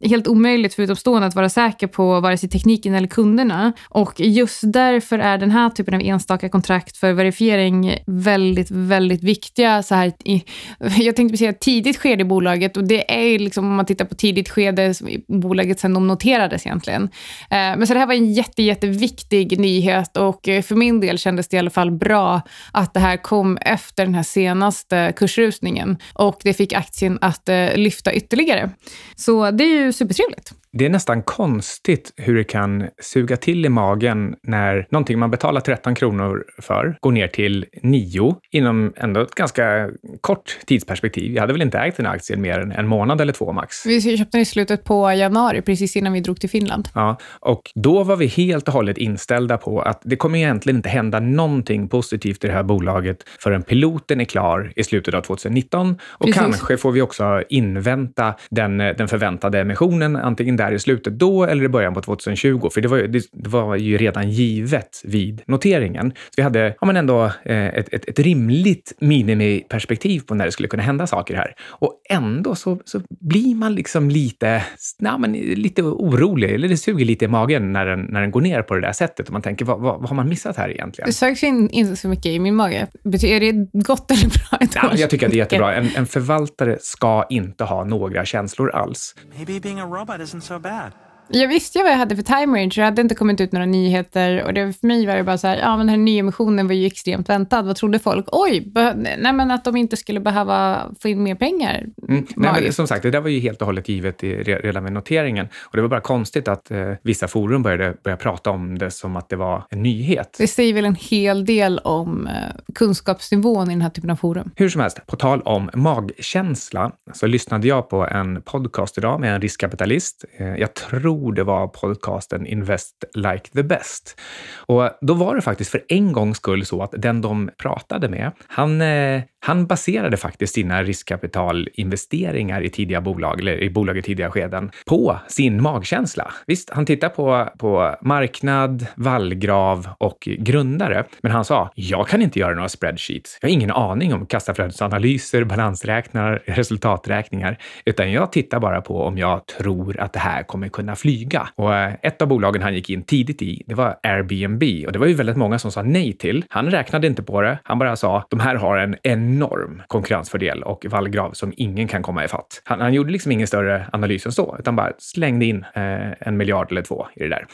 helt 0.00 0.28
omöjligt 0.28 0.74
förutom 0.74 0.96
utomstående 1.06 1.26
att 1.26 1.34
vara 1.34 1.48
säker 1.48 1.86
på 1.86 2.20
vare 2.20 2.36
sig 2.36 2.48
tekniken 2.48 2.94
eller 2.94 3.08
kunderna. 3.08 3.72
Och 3.88 4.20
just 4.20 4.60
därför 4.62 5.18
är 5.18 5.38
den 5.38 5.50
här 5.50 5.70
typen 5.70 5.94
av 5.94 6.00
enstaka 6.00 6.48
kontrakt 6.48 6.96
för 6.96 7.12
verifiering 7.12 7.98
väldigt, 8.06 8.70
väldigt 8.70 9.22
viktiga. 9.22 9.82
Så 9.82 9.94
här, 9.94 10.12
i, 10.24 10.44
jag 10.98 11.16
tänkte 11.16 11.38
säga 11.38 11.52
tidigt 11.52 11.98
skede 11.98 12.22
i 12.22 12.24
bolaget 12.24 12.76
och 12.76 12.84
det 12.84 13.14
är 13.14 13.28
ju 13.28 13.38
liksom 13.38 13.64
om 13.64 13.74
man 13.76 13.86
tittar 13.86 14.04
på 14.04 14.14
tidigt 14.14 14.48
skede 14.48 14.94
i 15.08 15.24
bolaget 15.28 15.80
sen 15.80 15.94
de 15.94 16.06
noterades 16.06 16.66
egentligen. 16.66 17.02
Eh, 17.50 17.76
men 17.76 17.86
så 17.86 17.94
det 17.94 18.00
här 18.00 18.06
var 18.06 18.14
en 18.14 18.32
jätte, 18.32 18.62
jätteviktig 18.62 19.58
nyhet 19.58 20.16
och 20.16 20.48
eh, 20.48 20.62
för 20.62 20.74
min 20.74 21.00
del 21.00 21.18
kändes 21.18 21.48
det 21.48 21.56
i 21.56 21.58
alla 21.58 21.70
fall 21.70 21.90
bra 21.90 22.40
att 22.72 22.94
det 22.94 23.00
här 23.00 23.16
kom 23.16 23.58
efter 23.60 24.04
den 24.04 24.14
här 24.14 24.22
senaste 24.22 25.12
kursrusningen 25.16 25.98
och 26.14 26.40
det 26.42 26.54
fick 26.54 26.72
aktien 26.72 27.18
att 27.20 27.48
eh, 27.48 27.76
lyfta 27.76 28.12
ytterligare. 28.12 28.70
Så 29.16 29.50
det 29.50 29.64
är 29.64 29.84
ju 29.84 29.92
supertrevligt. 29.92 30.52
Det 30.78 30.86
är 30.86 30.90
nästan 30.90 31.22
konstigt 31.22 32.12
hur 32.16 32.36
det 32.36 32.44
kan 32.44 32.86
suga 33.02 33.36
till 33.36 33.66
i 33.66 33.68
magen 33.68 34.34
när 34.42 34.86
någonting 34.90 35.18
man 35.18 35.30
betalar 35.30 35.60
13 35.60 35.94
kronor 35.94 36.44
för 36.58 36.96
går 37.00 37.12
ner 37.12 37.28
till 37.28 37.66
9 37.82 38.36
inom 38.50 38.92
ändå 38.96 39.20
ett 39.20 39.34
ganska 39.34 39.90
kort 40.20 40.58
tidsperspektiv. 40.66 41.32
Jag 41.32 41.40
hade 41.40 41.52
väl 41.52 41.62
inte 41.62 41.78
ägt 41.78 41.96
den 41.96 42.06
aktien 42.06 42.40
mer 42.40 42.58
än 42.58 42.72
en 42.72 42.86
månad 42.86 43.20
eller 43.20 43.32
två 43.32 43.52
max. 43.52 43.86
Vi 43.86 44.00
köpte 44.18 44.36
den 44.36 44.40
i 44.40 44.44
slutet 44.44 44.84
på 44.84 45.12
januari, 45.12 45.62
precis 45.62 45.96
innan 45.96 46.12
vi 46.12 46.20
drog 46.20 46.40
till 46.40 46.50
Finland. 46.50 46.88
Ja, 46.94 47.16
och 47.40 47.72
då 47.74 48.02
var 48.02 48.16
vi 48.16 48.26
helt 48.26 48.68
och 48.68 48.74
hållet 48.74 48.98
inställda 48.98 49.58
på 49.58 49.80
att 49.80 50.00
det 50.04 50.16
kommer 50.16 50.38
egentligen 50.38 50.76
inte 50.76 50.88
hända 50.88 51.20
någonting 51.20 51.88
positivt 51.88 52.44
i 52.44 52.46
det 52.46 52.52
här 52.52 52.62
bolaget 52.62 53.18
förrän 53.40 53.62
piloten 53.62 54.20
är 54.20 54.24
klar 54.24 54.72
i 54.76 54.84
slutet 54.84 55.14
av 55.14 55.20
2019. 55.20 55.98
Och 56.10 56.26
precis. 56.26 56.42
kanske 56.42 56.76
får 56.76 56.92
vi 56.92 57.02
också 57.02 57.42
invänta 57.48 58.34
den, 58.50 58.78
den 58.78 59.08
förväntade 59.08 59.60
emissionen, 59.60 60.16
antingen 60.16 60.56
där 60.56 60.65
där 60.70 60.76
i 60.76 60.78
slutet 60.78 61.18
då 61.18 61.44
eller 61.44 61.64
i 61.64 61.68
början 61.68 61.94
på 61.94 62.02
2020? 62.02 62.68
För 62.74 62.80
det 62.80 62.88
var, 62.88 62.98
det, 62.98 63.22
det 63.32 63.48
var 63.48 63.76
ju 63.76 63.96
redan 63.96 64.30
givet 64.30 65.02
vid 65.04 65.42
noteringen. 65.46 66.10
Så 66.10 66.32
vi 66.36 66.42
hade 66.42 66.74
ja, 66.80 66.86
men 66.86 66.96
ändå 66.96 67.24
eh, 67.24 67.66
ett, 67.66 67.94
ett, 67.94 68.08
ett 68.08 68.18
rimligt 68.18 68.92
minimiperspektiv 69.00 70.20
på 70.20 70.34
när 70.34 70.44
det 70.44 70.52
skulle 70.52 70.68
kunna 70.68 70.82
hända 70.82 71.06
saker 71.06 71.36
här. 71.36 71.54
Och 71.68 72.00
ändå 72.10 72.54
så, 72.54 72.80
så 72.84 73.00
blir 73.20 73.54
man 73.54 73.74
liksom 73.74 74.10
lite, 74.10 74.62
na, 74.98 75.18
men 75.18 75.32
lite 75.32 75.82
orolig, 75.82 76.50
eller 76.50 76.68
det 76.68 76.76
suger 76.76 77.04
lite 77.04 77.24
i 77.24 77.28
magen 77.28 77.72
när 77.72 77.86
den, 77.86 78.00
när 78.00 78.20
den 78.20 78.30
går 78.30 78.40
ner 78.40 78.62
på 78.62 78.74
det 78.74 78.80
där 78.80 78.92
sättet. 78.92 79.26
Och 79.26 79.32
man 79.32 79.42
tänker, 79.42 79.64
vad, 79.64 79.80
vad, 79.80 80.00
vad 80.00 80.08
har 80.08 80.16
man 80.16 80.28
missat 80.28 80.56
här 80.56 80.70
egentligen? 80.70 81.06
Det 81.06 81.12
sögs 81.12 81.42
in, 81.42 81.70
inte 81.70 81.96
så 81.96 82.08
mycket 82.08 82.26
i 82.26 82.38
min 82.38 82.54
mage. 82.54 82.86
Är 83.04 83.40
det 83.40 83.52
gott 83.72 84.10
eller 84.10 84.28
bra? 84.28 84.68
Ja, 84.74 84.96
jag 84.96 85.10
tycker 85.10 85.26
att 85.26 85.32
det 85.32 85.36
är 85.36 85.38
jättebra. 85.38 85.74
En, 85.74 85.88
en 85.96 86.06
förvaltare 86.06 86.78
ska 86.80 87.26
inte 87.30 87.64
ha 87.64 87.84
några 87.84 88.24
känslor 88.24 88.70
alls. 88.70 89.14
Maybe 89.36 89.60
being 89.60 89.80
a 89.80 89.86
robot 89.86 90.20
isn't 90.20 90.40
so 90.40 90.55
bad. 90.58 91.05
Jag 91.28 91.48
visste 91.48 91.78
ju 91.78 91.84
vad 91.84 91.92
jag 91.92 91.98
hade 91.98 92.16
för 92.16 92.22
time 92.22 92.58
range. 92.58 92.72
Det 92.76 92.82
hade 92.82 93.02
inte 93.02 93.14
kommit 93.14 93.40
ut 93.40 93.52
några 93.52 93.66
nyheter 93.66 94.44
och 94.44 94.54
det, 94.54 94.72
för 94.72 94.86
mig 94.86 95.06
var 95.06 95.16
det 95.16 95.24
bara 95.24 95.38
så 95.38 95.46
här, 95.46 95.56
ja 95.56 95.76
men 95.76 95.78
den 95.78 95.88
här 95.88 95.96
nyemissionen 95.96 96.66
var 96.66 96.74
ju 96.74 96.86
extremt 96.86 97.28
väntad. 97.28 97.62
Vad 97.62 97.76
trodde 97.76 97.98
folk? 97.98 98.26
Oj, 98.32 98.72
nej 99.18 99.32
men 99.32 99.50
att 99.50 99.64
de 99.64 99.76
inte 99.76 99.96
skulle 99.96 100.20
behöva 100.20 100.82
få 101.00 101.08
in 101.08 101.22
mer 101.22 101.34
pengar. 101.34 101.86
Mm, 102.08 102.26
nej, 102.36 102.62
men 102.62 102.72
som 102.72 102.86
sagt, 102.86 103.02
det 103.02 103.10
där 103.10 103.20
var 103.20 103.28
ju 103.28 103.40
helt 103.40 103.60
och 103.60 103.66
hållet 103.66 103.88
givet 103.88 104.24
i, 104.24 104.42
redan 104.42 104.82
med 104.82 104.92
noteringen. 104.92 105.48
Och 105.62 105.76
det 105.76 105.82
var 105.82 105.88
bara 105.88 106.00
konstigt 106.00 106.48
att 106.48 106.70
eh, 106.70 106.92
vissa 107.02 107.28
forum 107.28 107.62
började 107.62 107.94
börja 108.04 108.16
prata 108.16 108.50
om 108.50 108.78
det 108.78 108.90
som 108.90 109.16
att 109.16 109.28
det 109.28 109.36
var 109.36 109.64
en 109.70 109.82
nyhet. 109.82 110.36
Det 110.38 110.46
säger 110.46 110.74
väl 110.74 110.84
en 110.84 110.96
hel 111.00 111.44
del 111.44 111.78
om 111.78 112.26
eh, 112.26 112.32
kunskapsnivån 112.74 113.70
i 113.70 113.72
den 113.72 113.82
här 113.82 113.90
typen 113.90 114.10
av 114.10 114.16
forum. 114.16 114.50
Hur 114.56 114.68
som 114.68 114.80
helst, 114.80 115.06
på 115.06 115.16
tal 115.16 115.42
om 115.42 115.70
magkänsla 115.74 116.92
så 117.12 117.26
lyssnade 117.26 117.68
jag 117.68 117.88
på 117.88 118.06
en 118.06 118.42
podcast 118.42 118.98
idag 118.98 119.20
med 119.20 119.34
en 119.34 119.40
riskkapitalist. 119.40 120.24
Eh, 120.38 120.56
jag 120.56 120.74
tror 120.74 121.15
tror 121.16 121.32
det 121.32 121.44
var 121.44 121.68
podcasten 121.68 122.46
Invest 122.46 123.04
like 123.14 123.50
the 123.52 123.62
best. 123.62 124.20
Och 124.56 124.90
då 125.00 125.14
var 125.14 125.34
det 125.34 125.42
faktiskt 125.42 125.70
för 125.70 125.84
en 125.88 126.12
gångs 126.12 126.36
skull 126.36 126.66
så 126.66 126.82
att 126.82 126.94
den 126.98 127.20
de 127.20 127.50
pratade 127.58 128.08
med, 128.08 128.32
han, 128.46 128.80
eh, 128.80 129.22
han 129.40 129.66
baserade 129.66 130.16
faktiskt 130.16 130.54
sina 130.54 130.82
riskkapitalinvesteringar 130.82 132.62
i 132.62 132.70
tidiga 132.70 133.00
bolag, 133.00 133.40
eller 133.40 133.62
i 133.62 133.70
bolag 133.70 133.98
i 133.98 134.02
tidiga 134.02 134.30
skeden, 134.30 134.70
på 134.86 135.18
sin 135.28 135.62
magkänsla. 135.62 136.32
Visst, 136.46 136.70
han 136.70 136.86
tittar 136.86 137.08
på, 137.08 137.48
på 137.58 137.96
marknad, 138.00 138.86
vallgrav 138.96 139.88
och 139.98 140.28
grundare, 140.38 141.04
men 141.22 141.32
han 141.32 141.44
sa, 141.44 141.70
jag 141.74 142.08
kan 142.08 142.22
inte 142.22 142.38
göra 142.38 142.54
några 142.54 142.68
spreadsheets. 142.68 143.38
Jag 143.40 143.48
har 143.48 143.52
ingen 143.52 143.70
aning 143.70 144.14
om 144.14 144.26
kassaflödesanalyser, 144.26 145.44
balansräkningar, 145.44 146.42
resultaträkningar, 146.46 147.58
utan 147.84 148.12
jag 148.12 148.32
tittar 148.32 148.60
bara 148.60 148.80
på 148.80 149.02
om 149.02 149.18
jag 149.18 149.46
tror 149.46 150.00
att 150.00 150.12
det 150.12 150.18
här 150.18 150.42
kommer 150.42 150.68
kunna 150.68 150.96
flyga. 151.06 151.48
Och 151.54 151.74
eh, 151.74 151.94
ett 152.02 152.22
av 152.22 152.28
bolagen 152.28 152.62
han 152.62 152.74
gick 152.74 152.90
in 152.90 153.02
tidigt 153.02 153.42
i, 153.42 153.62
det 153.66 153.74
var 153.74 153.96
Airbnb. 154.02 154.62
Och 154.86 154.92
det 154.92 154.98
var 154.98 155.06
ju 155.06 155.14
väldigt 155.14 155.36
många 155.36 155.58
som 155.58 155.72
sa 155.72 155.82
nej 155.82 156.12
till. 156.12 156.44
Han 156.48 156.70
räknade 156.70 157.06
inte 157.06 157.22
på 157.22 157.42
det. 157.42 157.58
Han 157.64 157.78
bara 157.78 157.96
sa, 157.96 158.26
de 158.30 158.40
här 158.40 158.54
har 158.54 158.78
en 158.78 158.96
enorm 159.02 159.82
konkurrensfördel 159.86 160.62
och 160.62 160.86
vallgrav 160.90 161.32
som 161.32 161.52
ingen 161.56 161.88
kan 161.88 162.02
komma 162.02 162.24
ifatt. 162.24 162.62
Han, 162.64 162.80
han 162.80 162.94
gjorde 162.94 163.12
liksom 163.12 163.32
ingen 163.32 163.46
större 163.46 163.86
analys 163.92 164.26
än 164.26 164.32
så, 164.32 164.56
utan 164.58 164.76
bara 164.76 164.92
slängde 164.98 165.44
in 165.44 165.64
eh, 165.74 166.28
en 166.28 166.36
miljard 166.36 166.70
eller 166.70 166.82
två 166.82 167.06
i 167.16 167.22
det 167.22 167.28
där. 167.28 167.46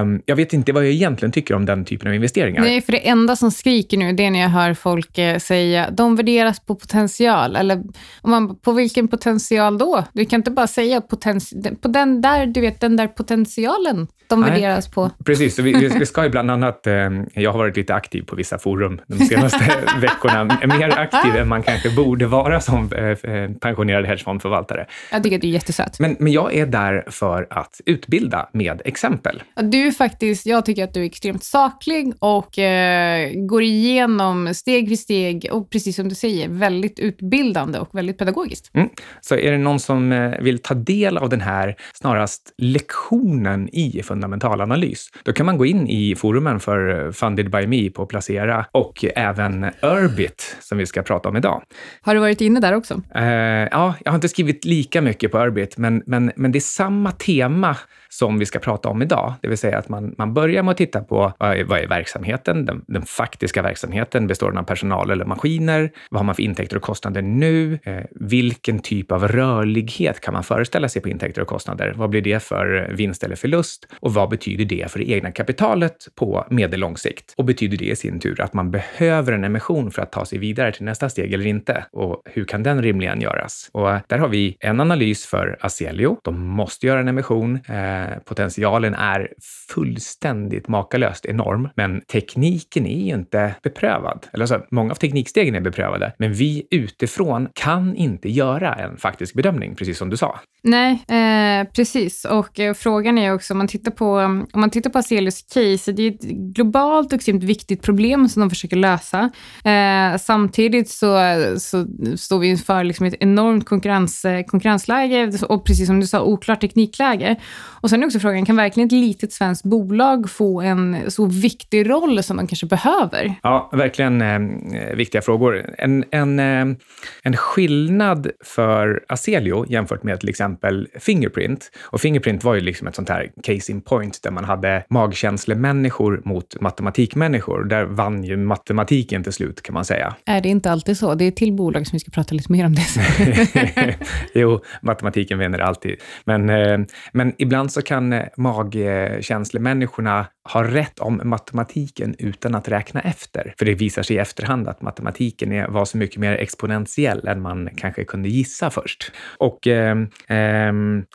Um, 0.00 0.22
jag 0.26 0.36
vet 0.36 0.52
inte 0.52 0.72
vad 0.72 0.84
jag 0.84 0.92
egentligen 0.92 1.32
tycker 1.32 1.54
om 1.54 1.66
den 1.66 1.84
typen 1.84 2.08
av 2.08 2.14
investeringar. 2.14 2.62
Nej, 2.62 2.80
för 2.80 2.92
det 2.92 3.08
enda 3.08 3.36
som 3.36 3.50
skriker 3.50 3.96
nu, 3.96 4.12
det 4.12 4.24
är 4.24 4.30
när 4.30 4.40
jag 4.40 4.48
hör 4.48 4.74
folk 4.74 5.18
eh, 5.18 5.38
säga, 5.38 5.90
de 5.90 6.16
värderas 6.16 6.60
på 6.60 6.74
potential. 6.74 7.56
Eller 7.56 7.82
om 8.20 8.30
man, 8.30 8.56
på 8.56 8.72
vilken 8.72 9.08
potential 9.08 9.78
då? 9.78 10.04
Du 10.12 10.24
kan 10.24 10.40
inte 10.40 10.50
bara 10.50 10.66
säga 10.66 11.00
potential, 11.00 11.76
på 11.80 11.88
den 11.88 12.20
där, 12.20 12.46
du 12.46 12.60
vet, 12.60 12.80
den 12.80 12.93
där 12.96 13.08
potentialen 13.08 14.06
de 14.28 14.40
Nej, 14.40 14.50
värderas 14.50 14.88
på. 14.88 15.10
Precis, 15.24 15.58
vi, 15.58 15.72
vi 15.98 16.06
ska 16.06 16.24
ju 16.24 16.30
bland 16.30 16.50
annat, 16.50 16.86
eh, 16.86 16.94
jag 17.34 17.52
har 17.52 17.58
varit 17.58 17.76
lite 17.76 17.94
aktiv 17.94 18.22
på 18.22 18.36
vissa 18.36 18.58
forum 18.58 19.00
de 19.06 19.18
senaste 19.18 19.58
veckorna, 20.00 20.44
mer 20.44 20.98
aktiv 20.98 21.36
än 21.36 21.48
man 21.48 21.62
kanske 21.62 21.90
borde 21.90 22.26
vara 22.26 22.60
som 22.60 22.92
eh, 22.92 23.04
eh, 23.04 23.50
pensionerad 23.50 24.06
hedgefondförvaltare. 24.06 24.86
Jag 25.10 25.22
tycker 25.22 25.36
att 25.36 25.42
du 25.42 25.48
är 25.48 25.52
jättesöt. 25.52 26.00
Men, 26.00 26.16
men 26.18 26.32
jag 26.32 26.54
är 26.54 26.66
där 26.66 27.04
för 27.10 27.46
att 27.50 27.80
utbilda 27.86 28.48
med 28.52 28.82
exempel. 28.84 29.42
Du 29.56 29.86
är 29.86 29.90
faktiskt, 29.90 30.46
jag 30.46 30.64
tycker 30.64 30.84
att 30.84 30.94
du 30.94 31.00
är 31.00 31.06
extremt 31.06 31.44
saklig 31.44 32.14
och 32.18 32.58
eh, 32.58 33.30
går 33.34 33.62
igenom 33.62 34.54
steg 34.54 34.88
för 34.88 34.96
steg 34.96 35.48
och 35.52 35.70
precis 35.70 35.96
som 35.96 36.08
du 36.08 36.14
säger, 36.14 36.48
väldigt 36.48 36.98
utbildande 36.98 37.78
och 37.78 37.88
väldigt 37.92 38.18
pedagogiskt. 38.18 38.70
Mm. 38.74 38.88
Så 39.20 39.34
är 39.34 39.52
det 39.52 39.58
någon 39.58 39.80
som 39.80 40.34
vill 40.40 40.58
ta 40.58 40.74
del 40.74 41.18
av 41.18 41.28
den 41.28 41.40
här 41.40 41.76
snarast 41.94 42.54
lektionen 42.84 43.68
i 43.72 44.02
fundamentalanalys. 44.02 45.08
Då 45.22 45.32
kan 45.32 45.46
man 45.46 45.58
gå 45.58 45.66
in 45.66 45.88
i 45.88 46.14
forumen 46.14 46.60
för 46.60 47.12
Funded 47.12 47.50
by 47.50 47.66
Me 47.66 47.90
på 47.90 48.06
Placera 48.06 48.66
och 48.72 49.04
även 49.16 49.64
Urbit 49.82 50.56
som 50.60 50.78
vi 50.78 50.86
ska 50.86 51.02
prata 51.02 51.28
om 51.28 51.36
idag. 51.36 51.62
Har 52.00 52.14
du 52.14 52.20
varit 52.20 52.40
inne 52.40 52.60
där 52.60 52.74
också? 52.74 52.94
Uh, 52.94 53.24
ja, 53.70 53.94
jag 54.04 54.12
har 54.12 54.14
inte 54.14 54.28
skrivit 54.28 54.64
lika 54.64 55.02
mycket 55.02 55.32
på 55.32 55.38
Urbit, 55.38 55.78
men, 55.78 56.02
men, 56.06 56.32
men 56.36 56.52
det 56.52 56.58
är 56.58 56.60
samma 56.60 57.10
tema 57.12 57.76
som 58.14 58.38
vi 58.38 58.46
ska 58.46 58.58
prata 58.58 58.88
om 58.88 59.02
idag. 59.02 59.34
Det 59.42 59.48
vill 59.48 59.58
säga 59.58 59.78
att 59.78 59.88
man, 59.88 60.14
man 60.18 60.34
börjar 60.34 60.62
med 60.62 60.72
att 60.72 60.76
titta 60.76 61.00
på 61.00 61.32
vad 61.38 61.58
är, 61.58 61.64
vad 61.64 61.78
är 61.78 61.86
verksamheten? 61.86 62.64
Den, 62.64 62.84
den, 62.86 63.02
faktiska 63.02 63.62
verksamheten. 63.62 64.26
Består 64.26 64.50
den 64.50 64.58
av 64.58 64.62
personal 64.62 65.10
eller 65.10 65.24
maskiner? 65.24 65.90
Vad 66.10 66.20
har 66.20 66.24
man 66.24 66.34
för 66.34 66.42
intäkter 66.42 66.76
och 66.76 66.82
kostnader 66.82 67.22
nu? 67.22 67.78
Eh, 67.82 68.02
vilken 68.10 68.78
typ 68.78 69.12
av 69.12 69.28
rörlighet 69.28 70.20
kan 70.20 70.34
man 70.34 70.42
föreställa 70.42 70.88
sig 70.88 71.02
på 71.02 71.08
intäkter 71.08 71.42
och 71.42 71.48
kostnader? 71.48 71.92
Vad 71.96 72.10
blir 72.10 72.22
det 72.22 72.42
för 72.42 72.90
vinst 72.96 73.24
eller 73.24 73.36
förlust? 73.36 73.88
Och 74.00 74.14
vad 74.14 74.28
betyder 74.28 74.64
det 74.64 74.90
för 74.90 74.98
det 74.98 75.10
egna 75.10 75.32
kapitalet 75.32 76.08
på 76.14 76.46
medellång 76.50 76.96
sikt? 76.96 77.34
Och 77.36 77.44
betyder 77.44 77.76
det 77.76 77.84
i 77.84 77.96
sin 77.96 78.20
tur 78.20 78.40
att 78.40 78.54
man 78.54 78.70
behöver 78.70 79.32
en 79.32 79.44
emission 79.44 79.90
för 79.90 80.02
att 80.02 80.12
ta 80.12 80.24
sig 80.24 80.38
vidare 80.38 80.72
till 80.72 80.84
nästa 80.84 81.08
steg 81.08 81.32
eller 81.32 81.46
inte? 81.46 81.84
Och 81.92 82.22
hur 82.24 82.44
kan 82.44 82.62
den 82.62 82.82
rimligen 82.82 83.20
göras? 83.20 83.70
Och 83.72 83.88
där 84.06 84.18
har 84.18 84.28
vi 84.28 84.56
en 84.60 84.80
analys 84.80 85.26
för 85.26 85.56
Aselio. 85.60 86.18
De 86.22 86.46
måste 86.46 86.86
göra 86.86 87.00
en 87.00 87.08
emission. 87.08 87.60
Eh, 87.68 88.03
Eh, 88.04 88.18
potentialen 88.18 88.94
är 88.94 89.28
fullständigt 89.68 90.68
makalöst 90.68 91.26
enorm, 91.26 91.68
men 91.76 92.00
tekniken 92.00 92.86
är 92.86 93.06
ju 93.06 93.14
inte 93.14 93.54
beprövad. 93.62 94.26
Eller 94.32 94.46
så, 94.46 94.60
många 94.70 94.90
av 94.90 94.94
teknikstegen 94.94 95.54
är 95.54 95.60
beprövade, 95.60 96.12
men 96.18 96.32
vi 96.32 96.66
utifrån 96.70 97.48
kan 97.54 97.96
inte 97.96 98.28
göra 98.28 98.74
en 98.74 98.96
faktisk 98.96 99.34
bedömning, 99.34 99.74
precis 99.74 99.98
som 99.98 100.10
du 100.10 100.16
sa. 100.16 100.40
Nej, 100.62 100.92
eh, 101.08 101.68
precis. 101.68 102.24
Och 102.24 102.60
eh, 102.60 102.74
frågan 102.74 103.18
är 103.18 103.34
också, 103.34 103.54
om 103.54 103.58
man 103.58 103.68
tittar 103.68 103.90
på, 103.90 104.10
om 104.52 104.60
man 104.60 104.70
tittar 104.70 104.90
på 104.90 104.98
Aselius 104.98 105.42
case, 105.42 105.92
det 105.92 106.02
är 106.02 106.10
ett 106.10 106.22
globalt 106.30 107.06
och 107.06 107.14
extremt 107.14 107.42
viktigt 107.44 107.82
problem 107.82 108.28
som 108.28 108.40
de 108.40 108.50
försöker 108.50 108.76
lösa. 108.76 109.30
Eh, 109.64 110.18
samtidigt 110.18 110.88
så, 110.88 111.18
så 111.58 111.86
står 112.16 112.38
vi 112.38 112.48
inför 112.48 112.84
liksom 112.84 113.06
ett 113.06 113.14
enormt 113.20 113.66
konkurrens, 113.66 114.24
eh, 114.24 114.44
konkurrensläge 114.44 115.32
och 115.48 115.66
precis 115.66 115.86
som 115.86 116.00
du 116.00 116.06
sa, 116.06 116.22
oklart 116.22 116.60
teknikläge. 116.60 117.36
Och 117.84 117.90
sen 117.90 118.02
är 118.02 118.06
också 118.06 118.18
frågan, 118.18 118.44
kan 118.44 118.56
verkligen 118.56 118.86
ett 118.86 118.92
litet 118.92 119.32
svenskt 119.32 119.64
bolag 119.64 120.30
få 120.30 120.60
en 120.60 121.10
så 121.10 121.26
viktig 121.26 121.90
roll 121.90 122.22
som 122.22 122.36
man 122.36 122.46
kanske 122.46 122.66
behöver? 122.66 123.34
Ja, 123.42 123.70
verkligen 123.72 124.22
eh, 124.22 124.94
viktiga 124.94 125.22
frågor. 125.22 125.74
En, 125.78 126.04
en, 126.10 126.38
eh, 126.38 126.76
en 127.22 127.36
skillnad 127.36 128.30
för 128.44 129.04
Aselio 129.08 129.66
jämfört 129.68 130.02
med 130.02 130.20
till 130.20 130.28
exempel 130.28 130.88
Fingerprint, 131.00 131.70
och 131.82 132.00
Fingerprint 132.00 132.44
var 132.44 132.54
ju 132.54 132.60
liksom 132.60 132.88
ett 132.88 132.94
sånt 132.94 133.08
här 133.08 133.30
case 133.42 133.72
in 133.72 133.80
point 133.80 134.22
där 134.22 134.30
man 134.30 134.44
hade 134.44 134.84
magkänslemänniskor 134.90 136.22
mot 136.24 136.60
matematikmänniskor. 136.60 137.64
Där 137.64 137.84
vann 137.84 138.24
ju 138.24 138.36
matematiken 138.36 139.22
till 139.22 139.32
slut 139.32 139.62
kan 139.62 139.74
man 139.74 139.84
säga. 139.84 140.14
Är 140.24 140.40
det 140.40 140.48
inte 140.48 140.70
alltid 140.70 140.98
så? 140.98 141.14
Det 141.14 141.24
är 141.24 141.30
till 141.30 141.52
bolag 141.52 141.86
som 141.86 141.96
vi 141.96 142.00
ska 142.00 142.10
prata 142.10 142.34
lite 142.34 142.52
mer 142.52 142.66
om 142.66 142.74
det. 142.74 143.96
jo, 144.34 144.60
matematiken 144.82 145.38
vinner 145.38 145.58
alltid. 145.58 145.96
Men, 146.24 146.50
eh, 146.50 146.78
men 147.12 147.32
ibland 147.38 147.73
så 147.74 147.82
kan 147.82 148.12
eh, 148.12 148.22
magkänslemänniskorna 148.36 150.26
har 150.44 150.64
rätt 150.64 150.98
om 150.98 151.20
matematiken 151.24 152.14
utan 152.18 152.54
att 152.54 152.68
räkna 152.68 153.00
efter. 153.00 153.54
För 153.58 153.64
det 153.64 153.74
visar 153.74 154.02
sig 154.02 154.16
i 154.16 154.18
efterhand 154.18 154.68
att 154.68 154.82
matematiken 154.82 155.52
är, 155.52 155.68
var 155.68 155.84
så 155.84 155.96
mycket 155.96 156.16
mer 156.16 156.32
exponentiell 156.32 157.28
än 157.28 157.42
man 157.42 157.68
kanske 157.76 158.04
kunde 158.04 158.28
gissa 158.28 158.70
först. 158.70 159.12
Och 159.38 159.66
eh, 159.66 159.96
eh, 160.28 160.72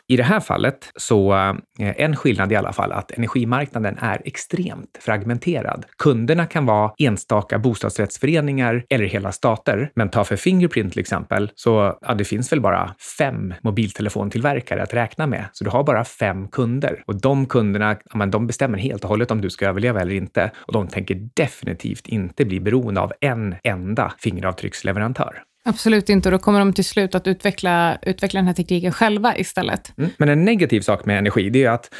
i 0.08 0.16
det 0.16 0.22
här 0.22 0.40
fallet 0.40 0.92
så 0.96 1.34
eh, 1.78 1.94
en 1.96 2.16
skillnad 2.16 2.52
i 2.52 2.56
alla 2.56 2.72
fall 2.72 2.92
att 2.92 3.10
energimarknaden 3.10 3.98
är 4.00 4.22
extremt 4.24 4.98
fragmenterad. 5.00 5.86
Kunderna 5.98 6.46
kan 6.46 6.66
vara 6.66 6.92
enstaka 6.98 7.58
bostadsrättsföreningar 7.58 8.84
eller 8.90 9.04
hela 9.04 9.32
stater. 9.32 9.90
Men 9.94 10.08
ta 10.08 10.24
för 10.24 10.36
Fingerprint 10.36 10.92
till 10.92 11.00
exempel, 11.00 11.50
så 11.54 11.98
ja, 12.00 12.14
det 12.14 12.24
finns 12.24 12.52
väl 12.52 12.60
bara 12.60 12.94
fem 13.18 13.54
mobiltelefontillverkare 13.62 14.82
att 14.82 14.94
räkna 14.94 15.26
med. 15.26 15.44
Så 15.52 15.64
du 15.64 15.70
har 15.70 15.84
bara 15.84 16.04
fem 16.04 16.48
kunder 16.48 17.02
och 17.06 17.20
de 17.20 17.46
kunderna, 17.46 17.96
ja, 18.04 18.16
men 18.16 18.30
de 18.30 18.46
bestämmer 18.46 18.78
helt 18.78 19.04
och 19.04 19.10
hållet 19.10 19.19
om 19.30 19.40
du 19.40 19.50
ska 19.50 19.66
överleva 19.66 20.00
eller 20.00 20.14
inte. 20.14 20.50
Och 20.56 20.72
de 20.72 20.88
tänker 20.88 21.28
definitivt 21.34 22.08
inte 22.08 22.44
bli 22.44 22.60
beroende 22.60 23.00
av 23.00 23.12
en 23.20 23.54
enda 23.64 24.12
fingeravtrycksleverantör. 24.18 25.42
Absolut 25.64 26.08
inte, 26.08 26.28
och 26.28 26.32
då 26.32 26.38
kommer 26.38 26.58
de 26.58 26.72
till 26.72 26.84
slut 26.84 27.14
att 27.14 27.26
utveckla, 27.26 27.98
utveckla 28.02 28.38
den 28.38 28.46
här 28.46 28.54
tekniken 28.54 28.92
själva 28.92 29.36
istället. 29.36 29.98
Mm. 29.98 30.10
Men 30.16 30.28
en 30.28 30.44
negativ 30.44 30.80
sak 30.80 31.04
med 31.04 31.18
energi, 31.18 31.50
det 31.50 31.64
är 31.64 31.70
att 31.70 31.94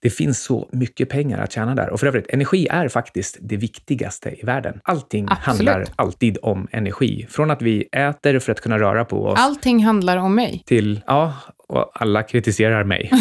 det 0.00 0.10
finns 0.10 0.42
så 0.42 0.68
mycket 0.72 1.08
pengar 1.08 1.38
att 1.38 1.52
tjäna 1.52 1.74
där. 1.74 1.90
Och 1.90 2.00
för 2.00 2.06
övrigt, 2.06 2.26
energi 2.30 2.66
är 2.70 2.88
faktiskt 2.88 3.38
det 3.40 3.56
viktigaste 3.56 4.30
i 4.30 4.40
världen. 4.42 4.80
Allting 4.82 5.24
Absolut. 5.30 5.46
handlar 5.46 5.84
alltid 5.96 6.38
om 6.42 6.68
energi. 6.70 7.26
Från 7.30 7.50
att 7.50 7.62
vi 7.62 7.88
äter 7.92 8.38
för 8.38 8.52
att 8.52 8.60
kunna 8.60 8.78
röra 8.78 9.04
på 9.04 9.26
oss. 9.26 9.40
Allting 9.40 9.84
handlar 9.84 10.16
om 10.16 10.34
mig. 10.34 10.62
Till, 10.66 11.00
ja, 11.06 11.34
och 11.68 12.02
alla 12.02 12.22
kritiserar 12.22 12.84
mig. 12.84 13.10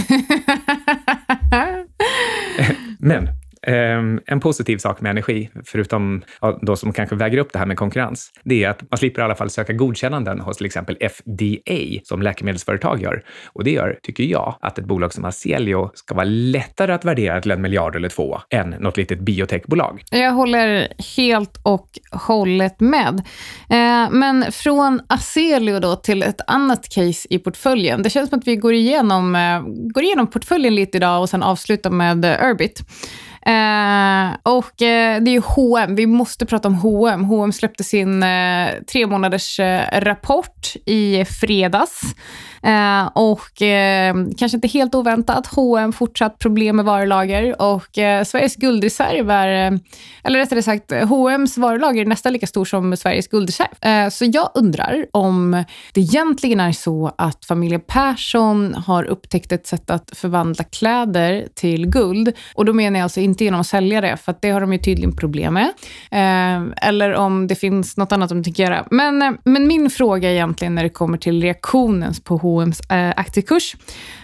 Men 3.00 3.29
Ehm, 3.65 4.19
en 4.25 4.39
positiv 4.39 4.77
sak 4.77 5.01
med 5.01 5.10
energi, 5.10 5.50
förutom 5.65 6.22
då 6.62 6.75
som 6.75 6.93
kanske 6.93 7.15
väger 7.15 7.38
upp 7.38 7.53
det 7.53 7.60
här 7.60 7.65
med 7.65 7.77
konkurrens, 7.77 8.31
det 8.43 8.63
är 8.63 8.69
att 8.69 8.91
man 8.91 8.98
slipper 8.98 9.22
i 9.22 9.25
alla 9.25 9.36
fall 9.36 9.50
söka 9.50 9.74
godkännanden 9.74 10.39
hos 10.39 10.57
till 10.57 10.65
exempel 10.65 10.98
FDA 11.01 12.01
som 12.03 12.22
läkemedelsföretag 12.22 13.01
gör. 13.01 13.24
Och 13.53 13.63
det 13.63 13.72
gör, 13.72 14.00
tycker 14.03 14.24
jag, 14.24 14.55
att 14.62 14.79
ett 14.79 14.86
bolag 14.86 15.13
som 15.13 15.25
Aselio 15.25 15.91
ska 15.93 16.15
vara 16.15 16.25
lättare 16.25 16.93
att 16.93 17.05
värdera 17.05 17.41
till 17.41 17.51
en 17.51 17.62
miljard 17.62 17.95
eller 17.95 18.10
två 18.10 18.39
än 18.50 18.69
något 18.69 18.98
litet 18.98 19.19
biotechbolag. 19.19 20.03
Jag 20.12 20.31
håller 20.31 20.88
helt 21.17 21.57
och 21.63 21.89
hållet 22.12 22.79
med. 22.79 23.24
Ehm, 23.69 24.19
men 24.19 24.51
från 24.51 25.01
Aselio 25.10 25.79
då 25.79 25.95
till 25.95 26.24
ett 26.24 26.41
annat 26.48 26.89
case 26.89 27.27
i 27.29 27.39
portföljen. 27.39 28.03
Det 28.03 28.10
känns 28.10 28.29
som 28.29 28.39
att 28.39 28.48
vi 28.48 28.55
går 28.55 28.74
igenom, 28.74 29.36
eh, 29.36 29.62
går 29.93 30.03
igenom 30.03 30.27
portföljen 30.27 30.75
lite 30.75 30.98
idag 30.98 31.22
och 31.22 31.29
sen 31.29 31.43
avslutar 31.43 31.89
med 31.89 32.25
eh, 32.25 32.50
Urbit. 32.50 32.81
Eh, 33.48 34.38
och 34.44 34.82
eh, 34.82 35.22
det 35.22 35.32
är 35.32 35.34
ju 35.34 35.42
H&M. 35.46 35.96
Vi 35.96 36.06
måste 36.06 36.46
prata 36.46 36.68
om 36.68 36.75
H&M. 36.75 37.24
H&M 37.24 37.52
släppte 37.52 37.84
sin 37.84 38.24
eh, 38.24 38.70
tre 38.92 39.08
månaders 39.08 39.60
eh, 39.60 40.02
rapport 40.02 40.74
i 40.86 41.25
fredags. 41.25 42.02
Eh, 42.66 43.06
och 43.14 43.62
eh, 43.62 44.16
kanske 44.38 44.58
inte 44.58 44.68
helt 44.68 44.96
oväntat, 44.96 45.48
H&M 45.48 45.94
fortsatt 45.94 46.40
problem 46.40 46.75
med 46.75 46.86
varulager 46.86 47.62
och 47.62 47.98
eh, 47.98 48.24
Sveriges 48.24 48.56
guldreserv 48.56 49.30
är, 49.30 49.72
eh, 49.72 49.80
eller 50.24 50.40
rättare 50.40 50.62
sagt, 50.62 50.92
H&M's 50.92 51.60
varulager 51.60 52.02
är 52.02 52.06
nästan 52.06 52.34
lika 52.34 52.48
stor 52.48 52.66
som 52.66 52.98
Sveriges 52.98 53.28
guldreserv. 53.28 53.68
Eh, 53.82 54.10
så 54.10 54.25
jag 54.25 54.52
undrar 54.54 55.06
om 55.12 55.64
det 55.94 56.02
egentligen 56.02 56.60
är 56.60 56.72
så 56.72 57.12
att 57.18 57.46
familjen 57.46 57.82
Persson 57.88 58.74
har 58.74 59.04
upptäckt 59.04 59.52
ett 59.52 59.68
sätt 59.68 59.90
att 59.90 60.12
förvandla 60.14 60.64
kläder 60.64 61.48
till 61.56 61.88
guld. 61.88 62.34
Och 62.56 62.66
då 62.66 62.74
menar 62.74 63.00
jag 63.00 63.04
alltså 63.04 63.20
inte 63.20 63.35
inte 63.36 63.44
genom 63.44 63.60
att 63.60 63.68
sälja 63.68 64.01
det, 64.01 64.18
för 64.18 64.36
det 64.42 64.50
har 64.50 64.62
de 64.62 64.74
ju 64.74 64.80
tydligen 64.80 65.15
problem 65.15 65.54
med. 65.54 65.68
Eh, 66.12 66.88
eller 66.89 67.13
om 67.13 67.48
det 67.48 67.56
finns 67.56 67.98
något 67.98 68.12
annat 68.12 68.30
de 68.30 68.44
tänker 68.44 68.63
göra. 68.63 68.86
Men, 68.92 69.22
eh, 69.22 69.32
men 69.44 69.68
min 69.68 69.89
fråga 69.89 70.32
egentligen 70.32 70.75
när 70.75 70.84
det 70.84 70.89
kommer 70.89 71.18
till 71.18 71.42
reaktionen 71.42 72.13
på 72.24 72.38
H&M's 72.38 72.94
eh, 72.94 73.13
aktiekurs 73.18 73.75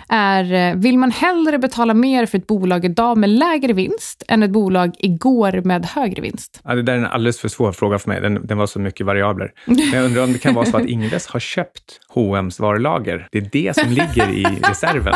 är, 0.10 0.54
eh, 0.54 0.76
vill 0.76 0.98
man 0.98 1.12
hellre 1.12 1.60
betala 1.60 1.94
mer 1.94 2.26
för 2.26 2.38
ett 2.38 2.48
bolag 2.48 2.86
idag 2.86 3.18
med 3.18 3.30
lägre 3.30 3.74
vinst 3.74 4.24
än 4.28 4.44
ett 4.44 4.52
bolag 4.52 4.96
igår 4.98 5.62
med 5.64 5.86
högre 5.86 6.22
vinst? 6.22 6.62
Ja, 6.64 6.76
det 6.76 6.82
där 6.82 6.94
är 6.94 6.98
en 6.98 7.06
alldeles 7.06 7.40
för 7.40 7.48
svår 7.48 7.72
fråga 7.72 8.00
för 8.00 8.10
mig. 8.10 8.22
Den, 8.22 8.48
den 8.48 8.58
var 8.58 8.68
så 8.68 8.80
mycket 8.80 9.06
variabler. 9.06 9.52
Men 9.66 9.94
jag 9.94 10.06
undrar 10.06 10.24
om 10.24 10.34
det 10.34 10.40
kan 10.40 10.54
vara 10.54 10.66
så 10.66 10.78
att 10.78 10.86
Ingves 10.88 11.28
har 11.28 11.40
köpt 11.40 12.00
H&M's 12.10 12.62
varulager. 12.62 13.28
Det 13.32 13.38
är 13.38 13.50
det 13.52 13.76
som 13.76 13.90
ligger 13.90 14.30
i 14.30 14.44
reserven. 14.44 15.14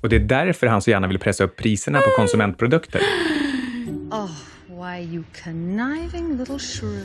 Och 0.00 0.08
det 0.08 0.16
är 0.16 0.20
därför 0.20 0.66
han 0.66 0.82
så 0.82 0.90
gärna 0.90 1.08
vill 1.08 1.18
pressa 1.18 1.44
upp 1.44 1.56
priserna 1.56 2.00
på 2.00 2.10
konsumentprodukter. 2.10 3.00
Oh. 4.10 4.47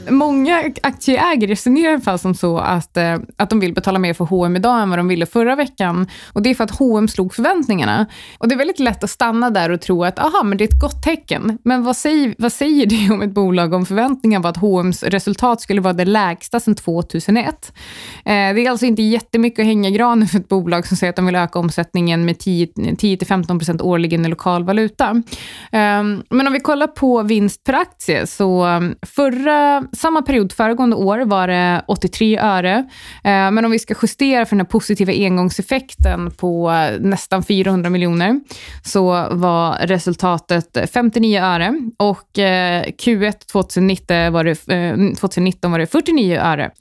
Många 0.09 0.71
aktieägare 0.83 1.51
resonerar 1.51 1.91
i 1.91 1.93
alla 1.93 2.01
fall 2.01 2.19
som 2.19 2.35
så 2.35 2.57
att, 2.57 2.97
eh, 2.97 3.17
att 3.37 3.49
de 3.49 3.59
vill 3.59 3.73
betala 3.73 3.99
mer 3.99 4.13
för 4.13 4.25
H&M 4.25 4.55
idag 4.55 4.81
än 4.81 4.89
vad 4.89 4.99
de 4.99 5.07
ville 5.07 5.25
förra 5.25 5.55
veckan. 5.55 6.07
Och 6.33 6.41
Det 6.41 6.49
är 6.49 6.55
för 6.55 6.63
att 6.63 6.71
H&M 6.71 7.07
slog 7.07 7.33
förväntningarna. 7.33 8.05
Och 8.37 8.47
Det 8.47 8.55
är 8.55 8.57
väldigt 8.57 8.79
lätt 8.79 9.03
att 9.03 9.09
stanna 9.09 9.49
där 9.49 9.69
och 9.69 9.81
tro 9.81 10.03
att 10.03 10.19
aha, 10.19 10.43
men 10.43 10.57
det 10.57 10.63
är 10.63 10.67
ett 10.67 10.81
gott 10.81 11.03
tecken. 11.03 11.57
Men 11.63 11.83
vad 11.83 11.97
säger, 11.97 12.35
vad 12.37 12.51
säger 12.51 12.85
det 12.85 13.13
om 13.13 13.21
ett 13.21 13.33
bolag 13.33 13.73
om 13.73 13.85
förväntningen 13.85 14.41
var 14.41 14.49
att 14.49 14.57
H&M's 14.57 15.09
resultat 15.09 15.61
skulle 15.61 15.81
vara 15.81 15.93
det 15.93 16.05
lägsta 16.05 16.59
sedan 16.59 16.75
2001? 16.75 17.73
Eh, 18.17 18.23
det 18.25 18.31
är 18.31 18.69
alltså 18.69 18.85
inte 18.85 19.01
jättemycket 19.01 19.59
att 19.59 19.65
hänga 19.65 19.89
i 19.89 19.91
granen 19.91 20.27
för 20.27 20.39
ett 20.39 20.49
bolag 20.49 20.87
som 20.87 20.97
säger 20.97 21.09
att 21.09 21.15
de 21.15 21.25
vill 21.25 21.35
öka 21.35 21.59
omsättningen 21.59 22.25
med 22.25 22.35
10-15% 22.35 23.81
årligen 23.81 24.25
i 24.25 24.29
lokal 24.29 24.63
valuta. 24.63 25.09
Eh, 25.71 26.03
men 26.29 26.47
om 26.47 26.53
vi 26.53 26.59
kollar 26.59 26.87
på 26.87 27.23
vinst 27.23 27.63
per 27.73 27.81
aktie. 27.81 28.27
Så 28.27 28.65
um, 28.65 28.95
förra, 29.01 29.83
samma 29.93 30.21
period 30.21 30.51
föregående 30.51 30.95
år 30.95 31.19
var 31.19 31.47
det 31.47 31.83
83 31.87 32.39
öre. 32.39 32.75
Eh, 33.23 33.51
men 33.51 33.65
om 33.65 33.71
vi 33.71 33.79
ska 33.79 33.95
justera 34.01 34.45
för 34.45 34.55
den 34.55 34.65
här 34.65 34.71
positiva 34.71 35.11
engångseffekten 35.11 36.31
på 36.31 36.71
eh, 36.71 36.99
nästan 36.99 37.43
400 37.43 37.89
miljoner 37.89 38.39
så 38.83 39.27
var 39.31 39.87
resultatet 39.87 40.77
59 40.93 41.41
öre 41.41 41.73
och 41.97 42.39
eh, 42.39 42.83
Q1 42.83 43.45
2019 43.51 44.33
var 44.33 44.43
det, 44.43 44.55
2019 45.15 45.71
var 45.71 45.79
det 45.79 45.87
49 45.87 46.37
öre 46.37 46.71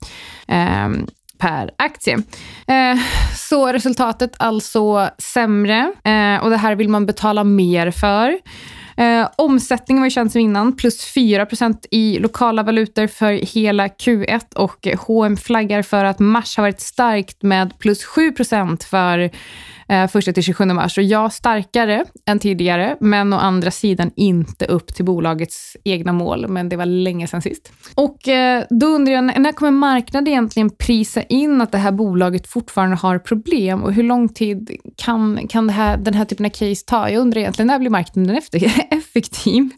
ehm, 0.48 1.06
per 1.38 1.70
aktie. 1.78 2.14
Eh, 2.66 2.98
så 3.36 3.72
resultatet 3.72 4.32
alltså 4.38 5.08
sämre 5.18 5.92
och 6.42 6.50
det 6.50 6.56
här 6.56 6.74
vill 6.74 6.88
man 6.88 7.06
betala 7.06 7.44
mer 7.44 7.90
för. 7.90 8.38
Eh, 8.96 9.28
omsättningen 9.36 10.00
var 10.00 10.06
ju 10.06 10.10
känd 10.10 10.32
som 10.32 10.40
innan, 10.40 10.76
plus 10.76 11.14
4% 11.14 11.86
i 11.90 12.18
lokala 12.18 12.62
valutor 12.62 13.06
för 13.06 13.32
hela 13.32 13.86
Q1 13.86 14.54
och 14.54 14.88
H&M 14.98 15.36
flaggar 15.36 15.82
för 15.82 16.04
att 16.04 16.18
mars 16.18 16.56
har 16.56 16.64
varit 16.64 16.80
starkt 16.80 17.42
med 17.42 17.78
plus 17.78 18.04
7% 18.06 18.84
för 18.84 19.30
eh, 19.92 20.16
1 20.16 20.34
till 20.34 20.42
27 20.42 20.64
mars. 20.64 20.98
Och 20.98 21.04
ja, 21.04 21.30
starkare 21.30 22.04
än 22.26 22.38
tidigare, 22.38 22.96
men 23.00 23.32
å 23.32 23.36
andra 23.36 23.70
sidan 23.70 24.10
inte 24.16 24.66
upp 24.66 24.94
till 24.94 25.04
bolagets 25.04 25.76
egna 25.84 26.12
mål. 26.12 26.48
Men 26.48 26.68
det 26.68 26.76
var 26.76 26.86
länge 26.86 27.26
sedan 27.26 27.42
sist. 27.42 27.72
Och 27.94 28.28
eh, 28.28 28.64
då 28.70 28.86
undrar 28.86 29.12
jag, 29.12 29.40
när 29.40 29.52
kommer 29.52 29.70
marknaden 29.70 30.28
egentligen 30.28 30.70
prisa 30.70 31.22
in 31.22 31.60
att 31.60 31.72
det 31.72 31.78
här 31.78 31.92
bolaget 31.92 32.48
fortfarande 32.48 32.96
har 32.96 33.18
problem? 33.18 33.82
Och 33.82 33.92
hur 33.92 34.02
lång 34.02 34.28
tid 34.28 34.70
kan, 34.96 35.48
kan 35.48 35.66
det 35.66 35.72
här, 35.72 35.96
den 35.96 36.14
här 36.14 36.24
typen 36.24 36.46
av 36.46 36.50
case 36.50 36.84
ta? 36.86 37.10
Jag 37.10 37.20
undrar 37.20 37.40
egentligen, 37.40 37.66
när 37.66 37.78
blir 37.78 37.90
marknaden 37.90 38.36
efter, 38.36 38.86
effektiv? 38.90 39.70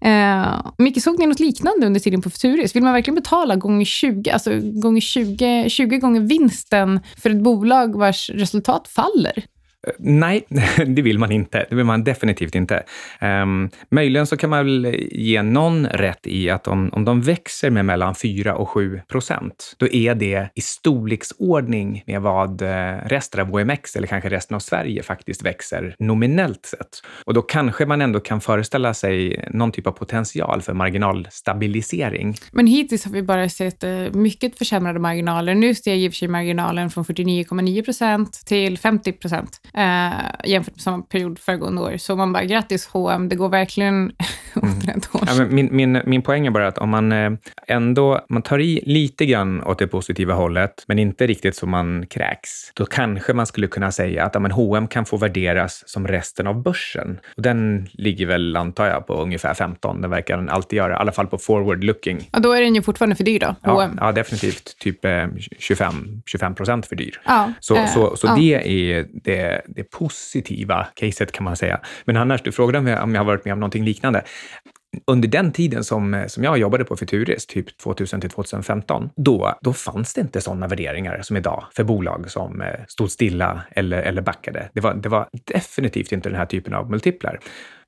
Eh, 0.00 0.66
Micke, 0.78 1.02
såg 1.02 1.18
ni 1.18 1.26
något 1.26 1.40
liknande 1.40 1.86
under 1.86 2.00
tiden 2.00 2.22
på 2.22 2.30
Futuris? 2.30 2.76
Vill 2.76 2.82
man 2.82 2.92
verkligen 2.92 3.14
betala 3.14 3.56
gånger 3.56 3.84
20, 3.84 4.30
alltså 4.30 4.50
gånger 4.60 5.00
20, 5.00 5.68
20 5.68 5.98
gånger 5.98 6.20
vinsten 6.20 7.00
för 7.22 7.30
ett 7.30 7.42
bolag 7.42 7.98
vars 7.98 8.30
resultat 8.30 8.88
faller? 8.88 9.44
Nej, 9.98 10.44
det 10.86 11.02
vill 11.02 11.18
man 11.18 11.32
inte. 11.32 11.66
Det 11.70 11.76
vill 11.76 11.84
man 11.84 12.04
definitivt 12.04 12.54
inte. 12.54 12.82
Um, 13.20 13.70
möjligen 13.90 14.26
så 14.26 14.36
kan 14.36 14.50
man 14.50 14.64
väl 14.64 14.96
ge 15.12 15.42
någon 15.42 15.86
rätt 15.86 16.26
i 16.26 16.50
att 16.50 16.68
om, 16.68 16.90
om 16.92 17.04
de 17.04 17.20
växer 17.20 17.70
med 17.70 17.84
mellan 17.84 18.14
4 18.14 18.56
och 18.56 18.68
7 18.68 19.00
procent, 19.08 19.74
då 19.78 19.88
är 19.88 20.14
det 20.14 20.48
i 20.54 20.60
storleksordning 20.60 22.02
med 22.06 22.22
vad 22.22 22.62
eh, 22.62 22.68
resten 23.06 23.40
av 23.40 23.54
OMX 23.54 23.96
eller 23.96 24.06
kanske 24.06 24.28
resten 24.28 24.54
av 24.54 24.60
Sverige 24.60 25.02
faktiskt 25.02 25.42
växer 25.44 25.94
nominellt 25.98 26.66
sett. 26.66 27.02
Och 27.24 27.34
då 27.34 27.42
kanske 27.42 27.86
man 27.86 28.00
ändå 28.00 28.20
kan 28.20 28.40
föreställa 28.40 28.94
sig 28.94 29.44
någon 29.50 29.72
typ 29.72 29.86
av 29.86 29.92
potential 29.92 30.62
för 30.62 30.74
marginalstabilisering. 30.74 32.36
Men 32.52 32.66
hittills 32.66 33.04
har 33.04 33.12
vi 33.12 33.22
bara 33.22 33.48
sett 33.48 33.84
eh, 33.84 33.90
mycket 34.12 34.58
försämrade 34.58 34.98
marginaler. 34.98 35.54
Nu 35.54 35.74
steg 35.74 36.04
i 36.04 36.08
och 36.08 36.12
för 36.12 36.16
sig 36.16 36.28
marginalen 36.28 36.90
från 36.90 37.04
49,9 37.04 37.84
procent 37.84 38.42
till 38.46 38.78
50 38.78 39.12
procent 39.12 39.60
eh, 39.74 40.50
jämfört 40.50 40.74
med 40.74 40.80
samma 40.80 41.02
period 41.02 41.38
föregående 41.38 41.82
år. 41.82 41.96
Så 41.96 42.16
man 42.16 42.32
bara, 42.32 42.44
grattis 42.44 42.86
H&M, 42.86 43.28
det 43.28 43.36
går 43.36 43.48
verkligen 43.48 44.12
åt 44.56 44.88
rätt 44.88 45.04
håll. 45.04 45.22
Ja, 45.26 45.44
min, 45.44 45.68
min, 45.72 46.00
min 46.06 46.22
poäng 46.22 46.46
är 46.46 46.50
bara 46.50 46.68
att 46.68 46.78
om 46.78 46.88
man 46.88 47.12
eh, 47.12 47.32
ändå 47.68 48.20
man 48.28 48.42
tar 48.42 48.58
i 48.58 48.82
lite 48.86 49.26
grann 49.26 49.62
åt 49.64 49.78
det 49.78 49.86
positiva 49.86 50.34
hållet, 50.34 50.84
men 50.86 50.98
inte 50.98 51.26
riktigt 51.26 51.56
så 51.56 51.66
man 51.66 52.06
kräks, 52.06 52.72
då 52.74 52.86
kanske 52.86 53.32
man 53.32 53.46
skulle 53.46 53.66
kunna 53.66 53.92
säga 53.92 54.24
att 54.24 54.34
ja, 54.34 54.40
men 54.40 54.50
H&M 54.50 54.88
kan 54.88 55.04
få 55.04 55.16
värderas 55.16 55.82
som 55.86 56.08
resten 56.08 56.46
av 56.46 56.62
börsen. 56.62 57.20
Och 57.36 57.42
den 57.42 57.88
ligger 57.92 58.26
väl, 58.26 58.56
antar 58.56 58.86
jag, 58.86 59.06
på 59.06 59.14
ungefär 59.14 59.54
15. 59.54 60.00
Den 60.00 60.10
verkar 60.10 60.36
den 60.36 60.48
alltid 60.48 60.76
göra, 60.76 60.92
i 60.92 60.96
alla 60.96 61.12
fall 61.12 61.26
på 61.26 61.38
forward 61.38 61.84
looking. 61.84 62.28
Ja, 62.32 62.38
då 62.38 62.52
är 62.52 62.60
den 62.60 62.74
ju 62.74 62.82
fortfarande 62.82 63.16
för 63.16 63.24
dyr 63.24 63.38
då. 63.38 63.54
Ja, 63.62 63.90
ja 64.00 64.12
definitivt. 64.12 64.78
Typ 64.78 65.04
eh, 65.04 65.26
25, 65.58 66.22
25 66.26 66.54
procent 66.54 66.86
för 66.86 66.96
dyr. 66.96 67.20
Ja, 67.24 67.52
så 67.60 67.76
eh, 67.76 67.86
så, 67.86 68.16
så 68.16 68.26
ja. 68.26 68.34
det 68.34 68.54
är 68.54 69.06
det, 69.12 69.62
det 69.66 69.84
positiva 69.84 70.86
caset 70.94 71.32
kan 71.32 71.44
man 71.44 71.56
säga. 71.56 71.80
Men 72.04 72.16
annars, 72.16 72.42
du 72.42 72.52
frågade 72.52 72.78
om 72.78 72.86
jag, 72.86 73.02
om 73.02 73.14
jag 73.14 73.20
har 73.20 73.26
varit 73.26 73.44
med 73.44 73.52
om 73.52 73.60
någonting 73.60 73.84
liknande 73.84 74.24
under 75.06 75.28
den 75.28 75.52
tiden 75.52 75.84
som, 75.84 76.24
som 76.28 76.44
jag 76.44 76.58
jobbade 76.58 76.84
på 76.84 76.96
Futuris, 76.96 77.46
typ 77.46 77.78
2000 77.78 78.20
till 78.20 78.30
2015, 78.30 79.10
då, 79.16 79.54
då 79.60 79.72
fanns 79.72 80.14
det 80.14 80.20
inte 80.20 80.40
sådana 80.40 80.66
värderingar 80.66 81.22
som 81.22 81.36
idag 81.36 81.64
för 81.76 81.84
bolag 81.84 82.30
som 82.30 82.60
eh, 82.60 82.68
stod 82.88 83.10
stilla 83.10 83.62
eller, 83.70 84.02
eller 84.02 84.22
backade. 84.22 84.68
Det 84.72 84.80
var, 84.80 84.94
det 84.94 85.08
var 85.08 85.28
definitivt 85.44 86.12
inte 86.12 86.28
den 86.28 86.38
här 86.38 86.46
typen 86.46 86.74
av 86.74 86.90
multiplar. 86.90 87.40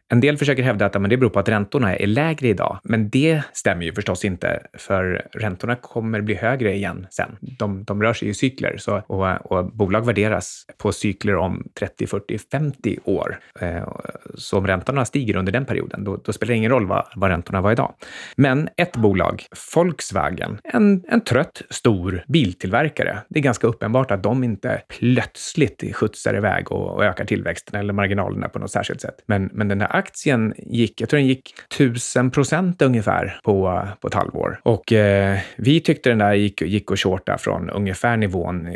En 0.08 0.20
del 0.20 0.38
försöker 0.38 0.62
hävda 0.62 0.86
att 0.86 1.00
men 1.00 1.10
det 1.10 1.16
beror 1.16 1.30
på 1.30 1.38
att 1.38 1.48
räntorna 1.48 1.96
är 1.96 2.06
lägre 2.06 2.48
idag, 2.48 2.78
men 2.84 3.08
det 3.10 3.42
stämmer 3.52 3.84
ju 3.84 3.92
förstås 3.92 4.24
inte, 4.24 4.60
för 4.78 5.26
räntorna 5.32 5.76
kommer 5.76 6.20
bli 6.20 6.34
högre 6.34 6.74
igen 6.74 7.06
sen. 7.10 7.36
De, 7.58 7.84
de 7.84 8.02
rör 8.02 8.12
sig 8.12 8.28
i 8.28 8.34
cykler 8.34 8.76
så, 8.78 9.02
och, 9.06 9.52
och 9.52 9.72
bolag 9.72 10.06
värderas 10.06 10.64
på 10.78 10.92
cykler 10.92 11.36
om 11.36 11.64
30, 11.78 12.06
40, 12.06 12.38
50 12.38 12.98
år. 13.04 13.38
Eh, 13.60 13.88
så 14.34 14.58
om 14.58 14.66
räntorna 14.66 15.04
stiger 15.04 15.36
under 15.36 15.52
den 15.52 15.64
perioden, 15.64 16.04
då, 16.04 16.16
då 16.16 16.32
spelar 16.32 16.52
det 16.52 16.56
ingen 16.56 16.70
roll 16.70 16.86
vad, 16.86 17.06
vad 17.16 17.30
räntorna 17.30 17.60
var 17.60 17.72
idag. 17.72 17.94
Men 18.36 18.68
ett 18.76 18.96
bolag, 18.96 19.44
Volkswagen, 19.74 20.58
en, 20.64 21.04
en 21.08 21.20
trött, 21.20 21.62
stor 21.70 22.24
biltillverkare. 22.28 23.18
Det 23.28 23.38
är 23.38 23.42
ganska 23.42 23.66
uppenbart 23.66 24.10
att 24.10 24.22
de 24.22 24.44
inte 24.44 24.82
plötsligt 24.88 25.96
skjutsar 25.96 26.36
iväg 26.36 26.72
och, 26.72 26.94
och 26.94 27.04
ökar 27.04 27.24
tillväxten 27.24 27.80
eller 27.80 27.92
marginalerna 27.92 28.48
på 28.48 28.58
något 28.58 28.70
särskilt 28.70 29.00
sätt. 29.00 29.14
Men, 29.26 29.50
men 29.52 29.68
den 29.68 29.80
här 29.80 29.95
aktien 29.96 30.54
gick, 30.56 31.00
jag 31.00 31.08
tror 31.08 31.18
den 31.18 31.26
gick 31.26 31.54
1000 31.74 32.30
procent 32.30 32.82
ungefär 32.82 33.40
på, 33.44 33.88
på 34.00 34.08
ett 34.08 34.14
halvår. 34.14 34.60
Och 34.62 34.92
eh, 34.92 35.38
vi 35.56 35.80
tyckte 35.80 36.08
den 36.08 36.18
där 36.18 36.34
gick, 36.34 36.62
gick 36.62 36.92
att 36.92 36.98
shorta 36.98 37.38
från 37.38 37.70
ungefär 37.70 38.16
nivån 38.16 38.66
eh, 38.66 38.72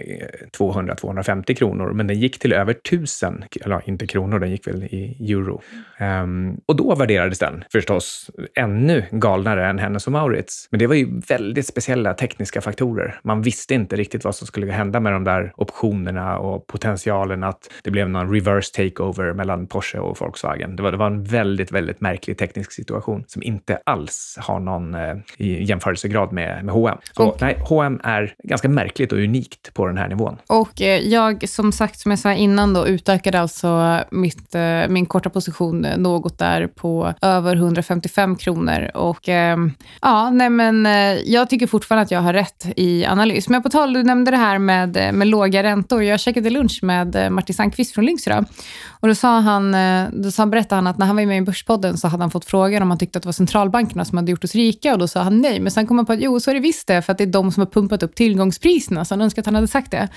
200-250 0.58 1.54
kronor, 1.54 1.92
men 1.92 2.06
den 2.06 2.20
gick 2.20 2.38
till 2.38 2.52
över 2.52 2.72
1000, 2.72 3.44
eller 3.64 3.88
inte 3.88 4.06
kronor, 4.06 4.38
den 4.38 4.50
gick 4.50 4.66
väl 4.66 4.84
i 4.84 5.32
euro. 5.32 5.62
Um, 6.00 6.60
och 6.66 6.76
då 6.76 6.94
värderades 6.94 7.38
den 7.38 7.64
förstås 7.72 8.30
ännu 8.54 9.04
galnare 9.10 9.66
än 9.66 9.78
Hennes 9.78 10.06
och 10.06 10.12
Maurits. 10.12 10.68
Men 10.70 10.78
det 10.78 10.86
var 10.86 10.94
ju 10.94 11.20
väldigt 11.28 11.66
speciella 11.66 12.14
tekniska 12.14 12.60
faktorer. 12.60 13.20
Man 13.22 13.42
visste 13.42 13.74
inte 13.74 13.96
riktigt 13.96 14.24
vad 14.24 14.34
som 14.34 14.46
skulle 14.46 14.72
hända 14.72 15.00
med 15.00 15.12
de 15.12 15.24
där 15.24 15.52
optionerna 15.56 16.38
och 16.38 16.66
potentialen 16.66 17.44
att 17.44 17.70
det 17.82 17.90
blev 17.90 18.08
någon 18.08 18.34
reverse 18.34 18.74
takeover 18.74 19.32
mellan 19.32 19.66
Porsche 19.66 19.98
och 19.98 20.20
Volkswagen. 20.20 20.76
Det 20.76 20.82
var, 20.82 20.90
det 20.90 20.98
var 20.98 21.09
en 21.10 21.24
väldigt, 21.24 21.72
väldigt 21.72 22.00
märklig 22.00 22.38
teknisk 22.38 22.72
situation 22.72 23.24
som 23.26 23.42
inte 23.42 23.78
alls 23.86 24.38
har 24.40 24.60
någon 24.60 24.94
eh, 24.94 25.16
jämförelsegrad 25.38 26.32
med, 26.32 26.64
med 26.64 26.74
H&M. 26.74 26.98
Så 27.16 27.28
och, 27.28 27.40
nej, 27.40 27.58
H&M 27.68 28.00
är 28.04 28.34
ganska 28.44 28.68
märkligt 28.68 29.12
och 29.12 29.18
unikt 29.18 29.74
på 29.74 29.86
den 29.86 29.98
här 29.98 30.08
nivån. 30.08 30.36
Och 30.46 30.82
eh, 30.82 31.00
jag, 31.00 31.48
som 31.48 31.72
sagt, 31.72 32.00
som 32.00 32.10
jag 32.10 32.18
sa 32.18 32.32
innan, 32.32 32.74
då, 32.74 32.86
utökade 32.86 33.40
alltså 33.40 34.00
mitt, 34.10 34.54
eh, 34.54 34.88
min 34.88 35.06
korta 35.06 35.30
position 35.30 35.80
något 35.80 36.38
där 36.38 36.66
på 36.66 37.14
över 37.22 37.56
155 37.56 38.36
kronor. 38.36 38.90
Och 38.94 39.28
eh, 39.28 39.56
ja, 40.02 40.30
nej 40.30 40.50
men 40.50 40.86
eh, 40.86 40.92
jag 41.24 41.50
tycker 41.50 41.66
fortfarande 41.66 42.02
att 42.02 42.10
jag 42.10 42.20
har 42.20 42.32
rätt 42.32 42.66
i 42.76 43.06
analys. 43.06 43.48
Men 43.48 43.62
på 43.62 43.68
tal, 43.70 43.92
du 43.92 44.02
nämnde 44.02 44.30
det 44.30 44.36
här 44.36 44.58
med, 44.58 44.96
eh, 44.96 45.12
med 45.12 45.28
låga 45.28 45.62
räntor. 45.62 46.02
Jag 46.02 46.20
käkade 46.20 46.50
lunch 46.50 46.78
med 46.82 47.32
Martin 47.32 47.54
Sandqvist 47.54 47.94
från 47.94 48.06
Lynx 48.06 48.26
idag. 48.26 48.44
Och 48.88 49.08
då, 49.08 49.14
sa 49.14 49.40
han, 49.40 49.76
då 50.12 50.30
sa, 50.30 50.46
berättade 50.46 50.74
han 50.74 50.86
att 50.86 50.98
när 51.00 51.06
han 51.06 51.16
var 51.16 51.26
med 51.26 51.38
i 51.38 51.42
Börspodden 51.42 51.96
så 51.96 52.08
hade 52.08 52.22
han 52.22 52.30
fått 52.30 52.44
frågan 52.44 52.82
om 52.82 52.90
han 52.90 52.98
tyckte 52.98 53.18
att 53.18 53.22
det 53.22 53.26
var 53.26 53.32
centralbankerna 53.32 54.04
som 54.04 54.18
hade 54.18 54.30
gjort 54.30 54.44
oss 54.44 54.54
rika 54.54 54.92
och 54.92 54.98
då 54.98 55.08
sa 55.08 55.22
han 55.22 55.40
nej. 55.40 55.60
Men 55.60 55.70
sen 55.70 55.86
kom 55.86 55.98
han 55.98 56.06
på 56.06 56.12
att 56.12 56.20
jo, 56.22 56.40
så 56.40 56.50
är 56.50 56.54
det 56.54 56.60
visst 56.60 56.86
det, 56.88 57.02
för 57.02 57.12
att 57.12 57.18
det 57.18 57.24
är 57.24 57.26
de 57.26 57.52
som 57.52 57.60
har 57.60 57.66
pumpat 57.66 58.02
upp 58.02 58.14
tillgångspriserna, 58.14 59.04
så 59.04 59.14
han 59.14 59.20
önskade 59.22 59.40
att 59.40 59.46
han 59.46 59.54
hade 59.54 59.68
sagt 59.68 59.90
det. 59.90 60.08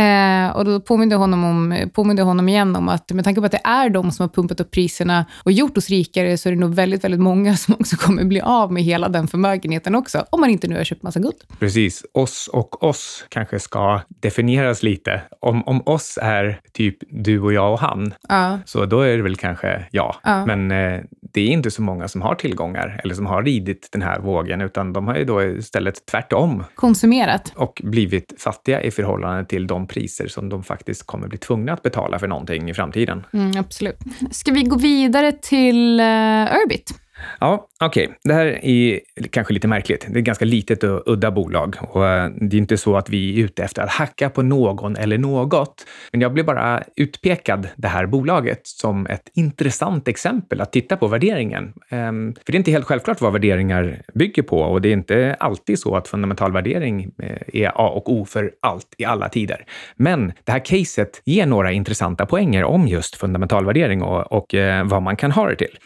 Eh, 0.00 0.56
och 0.56 0.64
då 0.64 0.80
påminde 0.80 1.16
honom, 1.16 1.44
om, 1.44 1.90
påminde 1.94 2.22
honom 2.22 2.48
igen 2.48 2.76
om 2.76 2.88
att 2.88 3.12
med 3.12 3.24
tanke 3.24 3.40
på 3.40 3.46
att 3.46 3.52
det 3.52 3.60
är 3.64 3.88
de 3.90 4.10
som 4.10 4.22
har 4.22 4.28
pumpat 4.28 4.60
upp 4.60 4.70
priserna 4.70 5.26
och 5.42 5.52
gjort 5.52 5.78
oss 5.78 5.90
rikare 5.90 6.38
så 6.38 6.48
är 6.48 6.52
det 6.52 6.58
nog 6.60 6.74
väldigt, 6.74 7.04
väldigt 7.04 7.20
många 7.20 7.56
som 7.56 7.74
också 7.74 7.96
kommer 7.96 8.24
bli 8.24 8.40
av 8.40 8.72
med 8.72 8.82
hela 8.82 9.08
den 9.08 9.28
förmögenheten 9.28 9.94
också, 9.94 10.24
om 10.30 10.40
man 10.40 10.50
inte 10.50 10.68
nu 10.68 10.76
har 10.76 10.84
köpt 10.84 11.02
massa 11.02 11.20
guld. 11.20 11.36
Precis. 11.58 12.04
Oss 12.14 12.48
och 12.52 12.82
oss 12.82 13.24
kanske 13.28 13.60
ska 13.60 14.00
definieras 14.08 14.82
lite. 14.82 15.22
Om, 15.40 15.62
om 15.62 15.82
oss 15.86 16.18
är 16.22 16.60
typ 16.72 16.96
du 17.10 17.40
och 17.40 17.52
jag 17.52 17.72
och 17.72 17.80
han, 17.80 18.14
Ja. 18.28 18.58
så 18.66 18.86
då 18.86 19.00
är 19.00 19.16
det 19.16 19.22
väl 19.22 19.36
kanske 19.36 19.84
jag. 19.90 20.16
Ja. 20.24 20.46
Men 20.46 20.70
eh, 20.70 21.00
det 21.32 21.40
är 21.40 21.48
inte 21.48 21.70
så 21.70 21.82
många 21.82 22.08
som 22.08 22.22
har 22.22 22.34
tillgångar 22.34 23.00
eller 23.04 23.14
som 23.14 23.26
har 23.26 23.42
ridit 23.42 23.88
den 23.92 24.02
här 24.02 24.20
vågen, 24.20 24.60
utan 24.60 24.92
de 24.92 25.08
har 25.08 25.16
ju 25.16 25.24
då 25.24 25.42
istället 25.42 26.06
tvärtom 26.06 26.64
Konsumerat. 26.74 27.52
och 27.56 27.80
blivit 27.84 28.34
fattiga 28.38 28.82
i 28.82 28.90
förhållande 28.90 29.44
till 29.44 29.66
de 29.66 29.86
priser 29.86 30.28
som 30.28 30.48
de 30.48 30.62
faktiskt 30.62 31.06
kommer 31.06 31.28
bli 31.28 31.38
tvungna 31.38 31.72
att 31.72 31.82
betala 31.82 32.18
för 32.18 32.26
någonting 32.26 32.70
i 32.70 32.74
framtiden. 32.74 33.26
Mm, 33.32 33.58
absolut. 33.58 33.98
Ska 34.30 34.52
vi 34.52 34.62
gå 34.62 34.76
vidare 34.76 35.32
till 35.32 36.00
uh, 36.00 36.46
Urbit? 36.64 36.94
Ja, 37.40 37.68
okej. 37.80 38.18
Det 38.24 38.34
här 38.34 38.64
är 38.64 39.00
kanske 39.30 39.54
lite 39.54 39.68
märkligt. 39.68 40.06
Det 40.08 40.16
är 40.16 40.18
ett 40.18 40.24
ganska 40.24 40.44
litet 40.44 40.82
och 40.82 41.02
udda 41.06 41.30
bolag 41.30 41.76
och 41.80 42.06
eh, 42.06 42.30
det 42.40 42.56
är 42.56 42.58
inte 42.58 42.76
så 42.76 42.96
att 42.96 43.10
vi 43.10 43.40
är 43.40 43.44
ute 43.44 43.64
efter 43.64 43.82
att 43.82 43.90
hacka 43.90 44.30
på 44.30 44.42
någon 44.42 44.96
eller 44.96 45.18
något. 45.18 45.86
Men 46.12 46.20
jag 46.20 46.32
blev 46.32 46.46
bara 46.46 46.82
utpekad 46.96 47.68
det 47.76 47.88
här 47.88 48.06
bolaget 48.06 48.60
som 48.66 49.06
ett 49.06 49.30
intressant 49.34 50.08
exempel 50.08 50.60
att 50.60 50.72
titta 50.72 50.96
på 50.96 51.06
värderingen. 51.06 51.72
Ehm, 51.88 52.34
för 52.34 52.52
det 52.52 52.56
är 52.56 52.58
inte 52.58 52.70
helt 52.70 52.86
självklart 52.86 53.20
vad 53.20 53.32
värderingar 53.32 54.02
bygger 54.14 54.42
på 54.42 54.60
och 54.60 54.80
det 54.80 54.88
är 54.88 54.92
inte 54.92 55.36
alltid 55.40 55.78
så 55.78 55.96
att 55.96 56.08
fundamental 56.08 56.52
värdering 56.52 57.10
eh, 57.22 57.62
är 57.62 57.68
A 57.68 57.88
och 57.88 58.12
O 58.12 58.24
för 58.24 58.52
allt 58.62 58.94
i 58.98 59.04
alla 59.04 59.28
tider. 59.28 59.64
Men 59.96 60.32
det 60.44 60.52
här 60.52 60.64
caset 60.64 61.22
ger 61.24 61.46
några 61.46 61.72
intressanta 61.72 62.26
poänger 62.26 62.64
om 62.64 62.88
just 62.88 63.16
fundamental 63.16 63.66
värdering 63.66 64.02
och, 64.02 64.32
och 64.32 64.54
eh, 64.54 64.86
vad 64.86 65.02
man 65.02 65.16
kan 65.16 65.30
ha 65.30 65.48
det 65.48 65.56
till. 65.56 65.78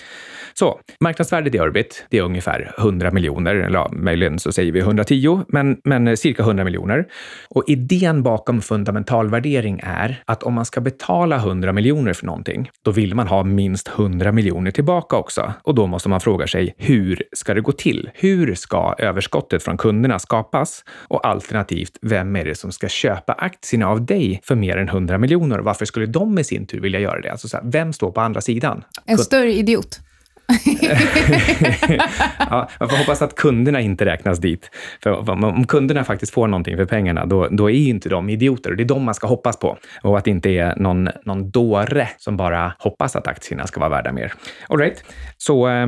Så 0.58 0.80
marknadsvärdet 1.00 1.54
i 1.54 1.58
Urbit, 1.58 2.06
det 2.10 2.18
är 2.18 2.22
ungefär 2.22 2.74
100 2.78 3.10
miljoner, 3.10 3.54
eller 3.54 3.78
ja, 3.78 3.90
möjligen 3.92 4.38
så 4.38 4.52
säger 4.52 4.72
vi 4.72 4.80
110, 4.80 5.40
men, 5.48 5.80
men 5.84 6.16
cirka 6.16 6.42
100 6.42 6.64
miljoner. 6.64 7.06
Och 7.48 7.64
idén 7.66 8.22
bakom 8.22 8.62
fundamental 8.62 9.30
värdering 9.30 9.80
är 9.82 10.22
att 10.24 10.42
om 10.42 10.54
man 10.54 10.64
ska 10.64 10.80
betala 10.80 11.36
100 11.36 11.72
miljoner 11.72 12.12
för 12.12 12.26
någonting, 12.26 12.70
då 12.84 12.90
vill 12.90 13.14
man 13.14 13.28
ha 13.28 13.42
minst 13.44 13.88
100 13.88 14.32
miljoner 14.32 14.70
tillbaka 14.70 15.16
också. 15.16 15.52
Och 15.62 15.74
då 15.74 15.86
måste 15.86 16.08
man 16.08 16.20
fråga 16.20 16.46
sig, 16.46 16.74
hur 16.76 17.22
ska 17.32 17.54
det 17.54 17.60
gå 17.60 17.72
till? 17.72 18.10
Hur 18.14 18.54
ska 18.54 18.94
överskottet 18.98 19.62
från 19.62 19.76
kunderna 19.76 20.18
skapas? 20.18 20.84
Och 21.08 21.26
alternativt, 21.26 21.98
vem 22.02 22.36
är 22.36 22.44
det 22.44 22.54
som 22.54 22.72
ska 22.72 22.88
köpa 22.88 23.32
aktierna 23.32 23.88
av 23.88 24.06
dig 24.06 24.40
för 24.44 24.54
mer 24.54 24.76
än 24.76 24.88
100 24.88 25.18
miljoner? 25.18 25.58
Varför 25.58 25.84
skulle 25.84 26.06
de 26.06 26.38
i 26.38 26.44
sin 26.44 26.66
tur 26.66 26.80
vilja 26.80 27.00
göra 27.00 27.20
det? 27.20 27.30
Alltså, 27.30 27.48
så 27.48 27.56
här, 27.56 27.64
vem 27.64 27.92
står 27.92 28.10
på 28.10 28.20
andra 28.20 28.40
sidan? 28.40 28.84
En 29.06 29.18
större 29.18 29.52
idiot. 29.52 30.00
ja, 32.38 32.68
man 32.80 32.88
får 32.88 32.96
hoppas 32.96 33.22
att 33.22 33.34
kunderna 33.34 33.80
inte 33.80 34.04
räknas 34.04 34.38
dit. 34.38 34.70
För 35.02 35.30
om 35.30 35.66
kunderna 35.66 36.04
faktiskt 36.04 36.32
får 36.32 36.46
någonting 36.46 36.76
för 36.76 36.84
pengarna, 36.84 37.26
då, 37.26 37.48
då 37.50 37.70
är 37.70 37.74
ju 37.74 37.88
inte 37.88 38.08
de 38.08 38.28
idioter. 38.28 38.74
Det 38.74 38.82
är 38.82 38.84
de 38.84 39.04
man 39.04 39.14
ska 39.14 39.26
hoppas 39.26 39.58
på. 39.58 39.78
Och 40.02 40.18
att 40.18 40.24
det 40.24 40.30
inte 40.30 40.50
är 40.50 40.76
någon, 40.76 41.08
någon 41.24 41.50
dåre 41.50 42.08
som 42.18 42.36
bara 42.36 42.74
hoppas 42.78 43.16
att 43.16 43.26
aktierna 43.26 43.66
ska 43.66 43.80
vara 43.80 43.90
värda 43.90 44.12
mer. 44.12 44.32
All 44.68 44.78
right. 44.78 45.04
Så 45.36 45.68
eh, 45.68 45.86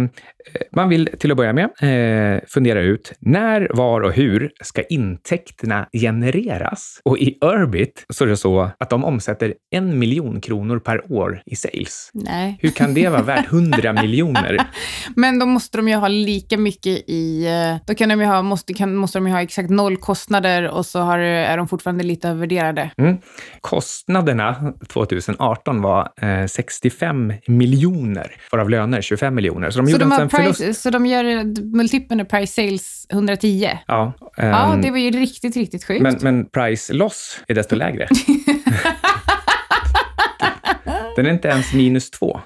man 0.77 0.89
vill 0.89 1.09
till 1.19 1.31
att 1.31 1.37
börja 1.37 1.53
med 1.53 1.65
eh, 1.65 2.41
fundera 2.49 2.81
ut 2.81 3.13
när, 3.21 3.69
var 3.75 4.01
och 4.01 4.13
hur 4.13 4.51
ska 4.63 4.83
intäkterna 4.83 5.87
genereras? 5.93 7.01
Och 7.05 7.19
i 7.19 7.39
Urbit 7.41 8.07
så 8.09 8.25
är 8.25 8.29
det 8.29 8.37
så 8.37 8.71
att 8.79 8.91
de 8.91 9.05
omsätter 9.05 9.55
en 9.71 9.99
miljon 9.99 10.41
kronor 10.41 10.79
per 10.79 11.13
år 11.13 11.43
i 11.47 11.57
sales. 11.57 12.11
Nej. 12.15 12.59
Hur 12.61 12.71
kan 12.71 12.95
det 12.95 13.09
vara 13.09 13.23
värt 13.23 13.47
100 13.53 13.93
miljoner? 14.03 14.59
Men 15.17 15.39
då 15.39 15.47
måste 15.47 15.79
de 15.79 15.89
ju 15.89 15.95
ha 15.95 16.09
lika 16.09 16.59
mycket 16.59 17.05
i... 17.09 17.47
eh, 17.47 17.77
Då 17.87 17.95
kan 17.95 18.09
de 18.09 18.21
ju 18.21 18.27
ha, 18.27 18.43
måste, 18.43 18.75
kan, 18.75 18.95
måste 18.95 19.19
de 19.19 19.27
ju 19.27 19.33
ha 19.33 19.43
exakt 19.43 19.71
noll 19.71 19.97
kostnader 19.97 20.69
och 20.69 20.87
så 20.87 21.01
har, 21.01 21.19
är 21.19 21.57
de 21.57 21.69
fortfarande 21.69 22.05
lite 22.05 22.29
övervärderade. 22.29 22.91
Mm. 22.99 23.17
Kostnaderna 23.61 24.73
2018 24.89 25.83
var 25.83 26.09
eh, 26.23 26.47
65 26.47 27.33
miljoner, 27.47 28.37
varav 28.53 28.71
löner 28.71 29.01
25 29.01 29.35
miljoner. 29.35 29.71
Så 29.71 29.79
de 29.79 29.87
Så 29.87 29.93
gjorde 29.93 30.05
de, 30.05 30.13
en. 30.13 30.30
Price, 30.31 30.75
så 30.75 30.91
de 30.91 31.07
gör 31.07 31.45
multipeln 31.77 32.27
price 32.27 32.53
sales 32.53 33.07
110. 33.13 33.71
Ja, 33.87 34.13
Ja, 34.37 34.73
ehm, 34.75 34.83
det 34.83 34.91
var 34.91 34.99
ju 34.99 35.11
riktigt, 35.11 35.57
riktigt 35.57 35.85
sjukt. 35.85 36.03
men, 36.03 36.19
men 36.21 36.47
price 36.47 36.93
loss 36.93 37.41
är 37.49 37.55
desto 37.55 37.77
lägre. 37.77 38.09
Den 41.17 41.27
är 41.27 41.31
inte 41.33 41.49
ens 41.49 41.73
minus 41.73 42.11
två. 42.11 42.41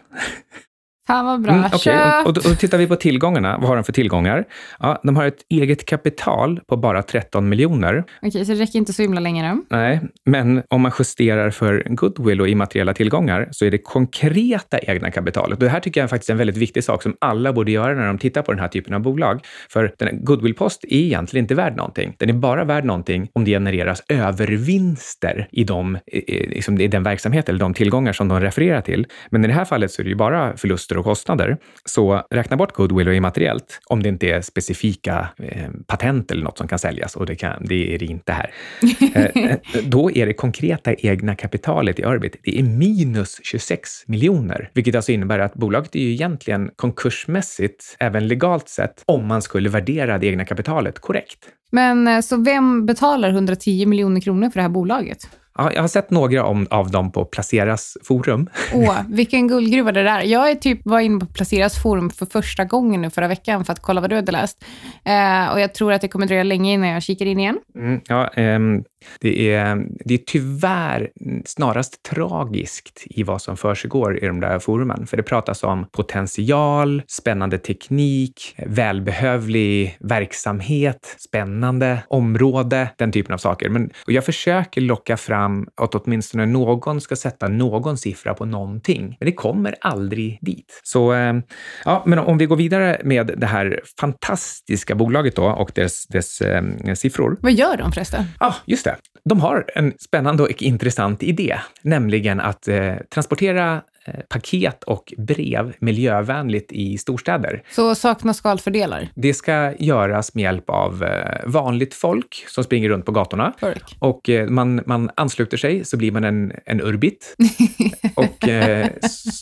Fan 1.07 1.27
vad 1.27 1.43
bra. 1.43 1.53
Mm, 1.53 1.65
okej. 1.67 1.79
Köp! 1.79 2.27
och, 2.27 2.33
då, 2.35 2.41
och 2.41 2.49
då 2.49 2.55
tittar 2.55 2.79
vi 2.79 2.87
på 2.87 2.97
tillgångarna. 2.97 3.59
Vad 3.59 3.69
har 3.69 3.75
de 3.77 3.85
för 3.85 3.93
tillgångar? 3.93 4.45
Ja, 4.81 5.01
de 5.03 5.17
har 5.17 5.25
ett 5.25 5.39
eget 5.51 5.87
kapital 5.87 6.61
på 6.67 6.77
bara 6.77 7.03
13 7.03 7.49
miljoner. 7.49 8.05
Okej, 8.23 8.45
så 8.45 8.53
det 8.53 8.59
räcker 8.61 8.79
inte 8.79 8.93
så 8.93 9.03
himla 9.03 9.21
länge 9.21 9.55
nu. 9.55 9.63
Nej, 9.71 10.01
men 10.25 10.63
om 10.71 10.81
man 10.81 10.93
justerar 10.99 11.51
för 11.51 11.83
goodwill 11.91 12.41
och 12.41 12.49
immateriella 12.49 12.95
tillgångar 12.95 13.49
så 13.51 13.65
är 13.65 13.71
det 13.71 13.79
konkreta 13.79 14.79
egna 14.79 15.11
kapitalet. 15.11 15.59
Och 15.59 15.65
det 15.65 15.71
här 15.71 15.81
tycker 15.81 16.01
jag 16.01 16.05
är 16.05 16.09
faktiskt 16.09 16.31
en 16.31 16.37
väldigt 16.37 16.57
viktig 16.57 16.85
sak 16.85 17.03
som 17.03 17.17
alla 17.21 17.53
borde 17.53 17.71
göra 17.73 17.95
när 17.95 18.07
de 18.07 18.19
tittar 18.19 18.43
på 18.43 18.53
den 18.53 18.61
här 18.61 18.69
typen 18.69 18.95
av 18.95 19.01
bolag. 19.01 19.41
För 19.71 19.95
den 19.99 20.25
goodwill-post 20.25 20.85
är 20.85 20.97
egentligen 20.97 21.45
inte 21.45 21.55
värd 21.55 21.77
någonting. 21.77 22.15
Den 22.19 22.29
är 22.29 22.33
bara 22.35 22.65
värd 22.65 22.85
någonting 22.85 23.29
om 23.33 23.45
det 23.45 23.51
genereras 23.51 24.03
övervinster 24.09 25.49
i, 25.53 25.65
de, 25.65 25.99
i, 26.07 26.19
i- 26.35 26.49
liksom 26.49 26.81
i 26.81 26.89
den 26.89 27.03
verksamhet 27.03 27.49
eller 27.49 27.59
de 27.59 27.75
tillgångar 27.75 28.13
som 28.13 28.29
de 28.29 28.41
refererar 28.41 28.81
till. 28.81 29.07
Men 29.31 29.45
i 29.45 29.49
det 29.49 29.55
här 29.55 29.65
fallet 29.65 29.91
så 29.91 30.03
är 30.03 30.05
det 30.05 30.11
ju 30.11 30.17
bara 30.17 30.57
förluster 30.57 30.94
och 30.99 31.05
kostnader. 31.05 31.57
Så 31.85 32.23
räkna 32.31 32.57
bort 32.57 32.73
goodwill 32.73 33.09
och 33.09 33.15
immateriellt 33.15 33.81
om 33.87 34.03
det 34.03 34.09
inte 34.09 34.27
är 34.27 34.41
specifika 34.41 35.29
eh, 35.39 35.71
patent 35.87 36.31
eller 36.31 36.43
något 36.43 36.59
som 36.59 36.69
kan 36.69 36.79
säljas 36.79 37.17
och 37.17 37.27
det, 37.27 37.37
kan, 37.37 37.67
det 37.67 37.95
är 37.95 37.99
det 37.99 38.05
inte 38.05 38.33
här. 38.33 38.51
Eh, 39.15 39.25
eh, 39.25 39.59
då 39.85 40.11
är 40.11 40.27
det 40.27 40.33
konkreta 40.33 40.95
egna 40.95 41.37
kapitalet 41.37 41.99
i 41.99 42.05
Urbit, 42.05 42.41
det 42.43 42.59
är 42.59 42.63
minus 42.63 43.41
26 43.43 43.91
miljoner, 44.07 44.71
vilket 44.75 44.95
alltså 44.95 45.13
innebär 45.13 45.39
att 45.39 45.55
bolaget 45.55 45.97
är 45.97 46.01
ju 46.01 46.13
egentligen 46.13 46.71
konkursmässigt, 46.77 47.97
även 47.99 48.29
legalt 48.29 48.69
sett, 48.69 49.03
om 49.07 49.27
man 49.27 49.43
skulle 49.43 49.69
värdera 49.69 50.19
det 50.19 50.27
egna 50.27 50.45
kapitalet 50.45 50.99
korrekt. 50.99 51.39
Men 51.71 52.09
eh, 52.09 52.21
så 52.21 52.37
vem 52.37 52.87
betalar 52.87 53.31
110 53.31 53.87
miljoner 53.87 54.21
kronor 54.21 54.51
för 54.51 54.55
det 54.55 54.63
här 54.63 54.69
bolaget? 54.69 55.19
Ja, 55.59 55.73
jag 55.73 55.81
har 55.81 55.89
sett 55.89 56.11
några 56.11 56.45
om, 56.45 56.67
av 56.71 56.91
dem 56.91 57.13
på 57.13 57.25
Placeras 57.25 57.97
forum. 58.03 58.49
Åh, 58.75 59.01
vilken 59.09 59.49
guldgruva 59.49 59.93
det 59.93 60.03
där. 60.03 60.23
Jag 60.23 60.51
är 60.51 60.55
typ 60.55 60.81
var 60.85 61.01
inne 61.01 61.21
på 61.21 61.27
Placeras 61.27 61.83
forum 61.83 62.11
för 62.11 62.27
första 62.27 62.65
gången 62.65 63.03
nu 63.03 63.11
förra 63.11 63.29
veckan 63.29 63.65
för 63.65 63.73
att 63.73 63.81
kolla 63.81 64.01
vad 64.01 64.11
du 64.11 64.17
hade 64.17 64.33
läst. 64.33 64.65
Eh, 65.05 65.53
och 65.53 65.61
jag 65.61 65.75
tror 65.75 65.93
att 65.93 66.01
det 66.01 66.09
kommer 66.09 66.27
dröja 66.27 66.43
länge 66.43 66.73
innan 66.73 66.89
jag 66.89 67.03
kikar 67.03 67.27
in 67.27 67.41
igen. 67.41 67.59
Mm, 67.75 68.01
ja, 68.09 68.29
ehm, 68.29 68.85
det, 69.21 69.55
är, 69.55 69.87
det 70.05 70.15
är 70.15 70.19
tyvärr 70.27 71.11
snarast 71.45 72.03
tragiskt 72.03 73.03
i 73.07 73.23
vad 73.23 73.43
som 73.43 73.57
försiggår 73.57 74.25
i 74.25 74.27
de 74.27 74.41
där 74.41 74.59
forumen. 74.59 75.07
För 75.07 75.17
det 75.17 75.23
pratas 75.23 75.63
om 75.63 75.87
potential, 75.93 77.03
spännande 77.09 77.59
teknik, 77.59 78.57
välbehövlig 78.67 79.97
verksamhet, 80.01 81.17
spännande 81.19 81.99
område, 82.09 82.89
den 82.97 83.13
typen 83.13 83.35
av 83.35 83.39
saker. 83.39 83.69
Men, 83.69 83.91
och 84.07 84.13
jag 84.13 84.25
försöker 84.25 84.81
locka 84.81 85.17
fram 85.17 85.69
att 85.75 85.95
åtminstone 85.95 86.47
någon 86.47 87.01
ska 87.01 87.17
sätta 87.17 87.49
någon 87.49 87.99
siffra 87.99 88.35
på 88.35 88.45
någonting. 88.45 89.17
Men 89.21 89.27
det 89.27 89.33
kommer 89.33 89.75
aldrig 89.81 90.39
dit. 90.41 90.81
Så 90.83 91.13
ehm, 91.13 91.43
ja, 91.85 92.03
men 92.07 92.19
om 92.19 92.39
vi 92.39 92.47
går 92.47 92.57
vidare 92.57 93.01
med 93.05 93.35
det 93.37 93.47
här 93.47 93.81
fantastiska 94.01 94.95
bolaget 94.95 95.37
då 95.37 95.45
och 95.45 95.71
dess, 95.75 96.07
dess 96.07 96.41
ehm, 96.41 96.97
siffror. 96.97 97.37
Vad 97.41 97.53
gör 97.53 97.77
de 97.77 97.93
förresten? 97.93 98.25
Ja, 98.41 98.55
just 98.67 98.85
det. 98.85 98.94
De 99.25 99.41
har 99.41 99.65
en 99.75 99.93
spännande 99.99 100.43
och 100.43 100.63
intressant 100.63 101.23
idé, 101.23 101.59
nämligen 101.83 102.41
att 102.41 102.69
eh, 102.69 102.95
transportera 103.15 103.83
paket 104.29 104.85
och 104.85 105.13
brev 105.19 105.75
miljövänligt 105.79 106.73
i 106.73 106.99
storstäder. 106.99 107.63
Så 107.71 107.95
saknas 107.95 108.37
skalfördelar? 108.37 109.09
Det 109.15 109.35
ska 109.35 109.73
göras 109.79 110.35
med 110.35 110.43
hjälp 110.43 110.71
av 110.71 111.05
eh, 111.05 111.41
vanligt 111.47 111.95
folk 111.95 112.45
som 112.49 112.65
springer 112.65 112.89
runt 112.89 113.07
på 113.07 113.13
gatorna. 113.13 113.53
Burk. 113.61 113.97
Och 113.99 114.29
eh, 114.29 114.49
man, 114.49 114.81
man 114.87 115.11
ansluter 115.15 115.57
sig 115.57 115.85
så 115.85 115.97
blir 115.97 116.13
man 116.13 116.25
en, 116.25 116.53
en 116.67 116.81
urbit. 116.81 117.37
och 118.15 118.49
eh, 118.49 118.89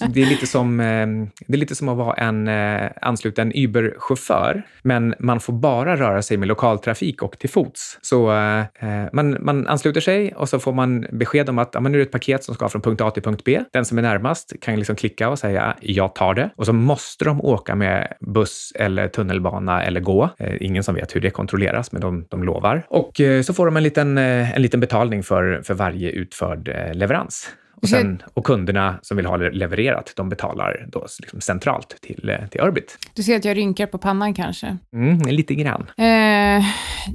det, 0.08 0.22
är 0.22 0.26
lite 0.26 0.46
som, 0.46 0.80
eh, 0.80 1.06
det 1.46 1.54
är 1.54 1.58
lite 1.58 1.74
som 1.74 1.88
att 1.88 1.96
vara 1.96 2.14
en 2.14 2.48
eh, 2.48 2.90
ansluten 3.02 3.52
Uber-chaufför, 3.52 4.62
men 4.82 5.14
man 5.18 5.40
får 5.40 5.52
bara 5.52 5.96
röra 5.96 6.22
sig 6.22 6.36
med 6.36 6.48
lokaltrafik 6.48 7.22
och 7.22 7.38
till 7.38 7.50
fots. 7.50 7.98
Så 8.02 8.32
eh, 8.32 8.60
eh, 8.60 9.08
man, 9.12 9.36
man 9.40 9.66
ansluter 9.66 10.00
sig 10.00 10.34
och 10.34 10.48
så 10.48 10.58
får 10.58 10.72
man 10.72 11.06
besked 11.12 11.48
om 11.48 11.58
att 11.58 11.70
ja, 11.74 11.80
men 11.80 11.92
nu 11.92 11.98
är 11.98 12.00
det 12.00 12.06
ett 12.06 12.12
paket 12.12 12.44
som 12.44 12.54
ska 12.54 12.68
från 12.68 12.82
punkt 12.82 13.00
A 13.00 13.10
till 13.10 13.22
punkt 13.22 13.42
B. 13.44 13.60
Den 13.72 13.84
som 13.84 13.98
är 13.98 14.02
närmast 14.02 14.51
helst 14.52 14.64
kan 14.64 14.78
liksom 14.78 14.96
klicka 14.96 15.28
och 15.28 15.38
säga 15.38 15.76
jag 15.80 16.14
tar 16.14 16.34
det 16.34 16.50
och 16.56 16.66
så 16.66 16.72
måste 16.72 17.24
de 17.24 17.40
åka 17.40 17.74
med 17.74 18.12
buss 18.20 18.72
eller 18.74 19.08
tunnelbana 19.08 19.82
eller 19.82 20.00
gå. 20.00 20.30
Eh, 20.38 20.54
ingen 20.60 20.82
som 20.82 20.94
vet 20.94 21.16
hur 21.16 21.20
det 21.20 21.30
kontrolleras, 21.30 21.92
men 21.92 22.00
de, 22.00 22.26
de 22.30 22.44
lovar. 22.44 22.82
Och 22.88 23.20
eh, 23.20 23.42
så 23.42 23.54
får 23.54 23.66
de 23.66 23.76
en 23.76 23.82
liten, 23.82 24.18
eh, 24.18 24.56
en 24.56 24.62
liten 24.62 24.80
betalning 24.80 25.22
för, 25.22 25.62
för 25.64 25.74
varje 25.74 26.10
utförd 26.10 26.68
eh, 26.68 26.94
leverans. 26.94 27.48
Och, 27.82 27.88
sen, 27.88 28.22
och 28.34 28.44
kunderna 28.44 28.98
som 29.02 29.16
vill 29.16 29.26
ha 29.26 29.36
det 29.36 29.50
levererat, 29.50 30.12
de 30.16 30.28
betalar 30.28 30.86
då 30.88 31.06
liksom 31.20 31.40
centralt 31.40 31.96
till, 32.00 32.28
eh, 32.28 32.48
till 32.48 32.60
Urbit. 32.60 32.98
Du 33.14 33.22
ser 33.22 33.36
att 33.36 33.44
jag 33.44 33.56
rynkar 33.56 33.86
på 33.86 33.98
pannan 33.98 34.34
kanske. 34.34 34.76
Mm, 34.94 35.18
lite 35.18 35.54
grann. 35.54 35.86
Eh, 35.98 36.64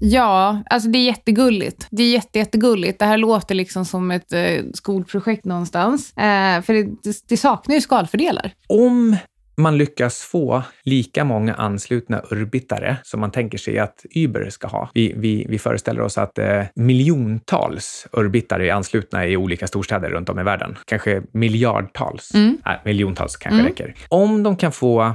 ja, 0.01 0.63
alltså 0.69 0.89
det 0.89 0.97
är 0.97 1.03
jättegulligt. 1.03 1.88
Det 1.89 2.03
är 2.03 2.12
jätte, 2.12 2.39
jättegulligt. 2.39 2.99
Det 2.99 3.06
här 3.06 3.17
låter 3.17 3.56
liksom 3.56 3.86
som 3.86 4.12
ett 4.12 4.34
eh, 4.34 4.63
skolprojekt 4.73 5.45
någonstans. 5.45 6.17
Eh, 6.17 6.62
för 6.62 6.73
det, 6.73 6.84
det, 6.84 7.15
det 7.27 7.38
saknar 7.38 7.75
ju 7.75 7.82
skalfördelar. 7.82 8.51
Om 8.67 9.17
man 9.58 9.78
lyckas 9.78 10.22
få 10.22 10.63
lika 10.84 11.24
många 11.24 11.54
anslutna 11.54 12.22
urbitare 12.32 12.98
som 13.04 13.20
man 13.20 13.32
tänker 13.32 13.58
sig 13.58 13.80
att 13.80 14.06
Uber 14.15 14.50
ska 14.50 14.67
ha. 14.67 14.89
Vi, 14.93 15.13
vi, 15.17 15.46
vi 15.50 15.60
föreställer 15.60 16.02
oss 16.02 16.17
att 16.17 16.39
eh, 16.39 16.63
miljontals 16.76 18.08
urbitare 18.12 18.67
är 18.67 18.74
anslutna 18.74 19.28
i 19.28 19.38
olika 19.38 19.67
storstäder 19.67 20.10
runt 20.10 20.30
om 20.30 20.39
i 20.39 20.43
världen. 20.43 20.78
Kanske 20.86 21.22
miljardtals. 21.32 22.34
Mm. 22.34 22.58
Nej, 22.65 22.80
miljontals 22.86 23.36
kanske 23.36 23.60
mm. 23.60 23.65
räcker. 23.65 23.96
Om 24.10 24.43
de 24.43 24.56
kan 24.56 24.72
få 24.72 25.13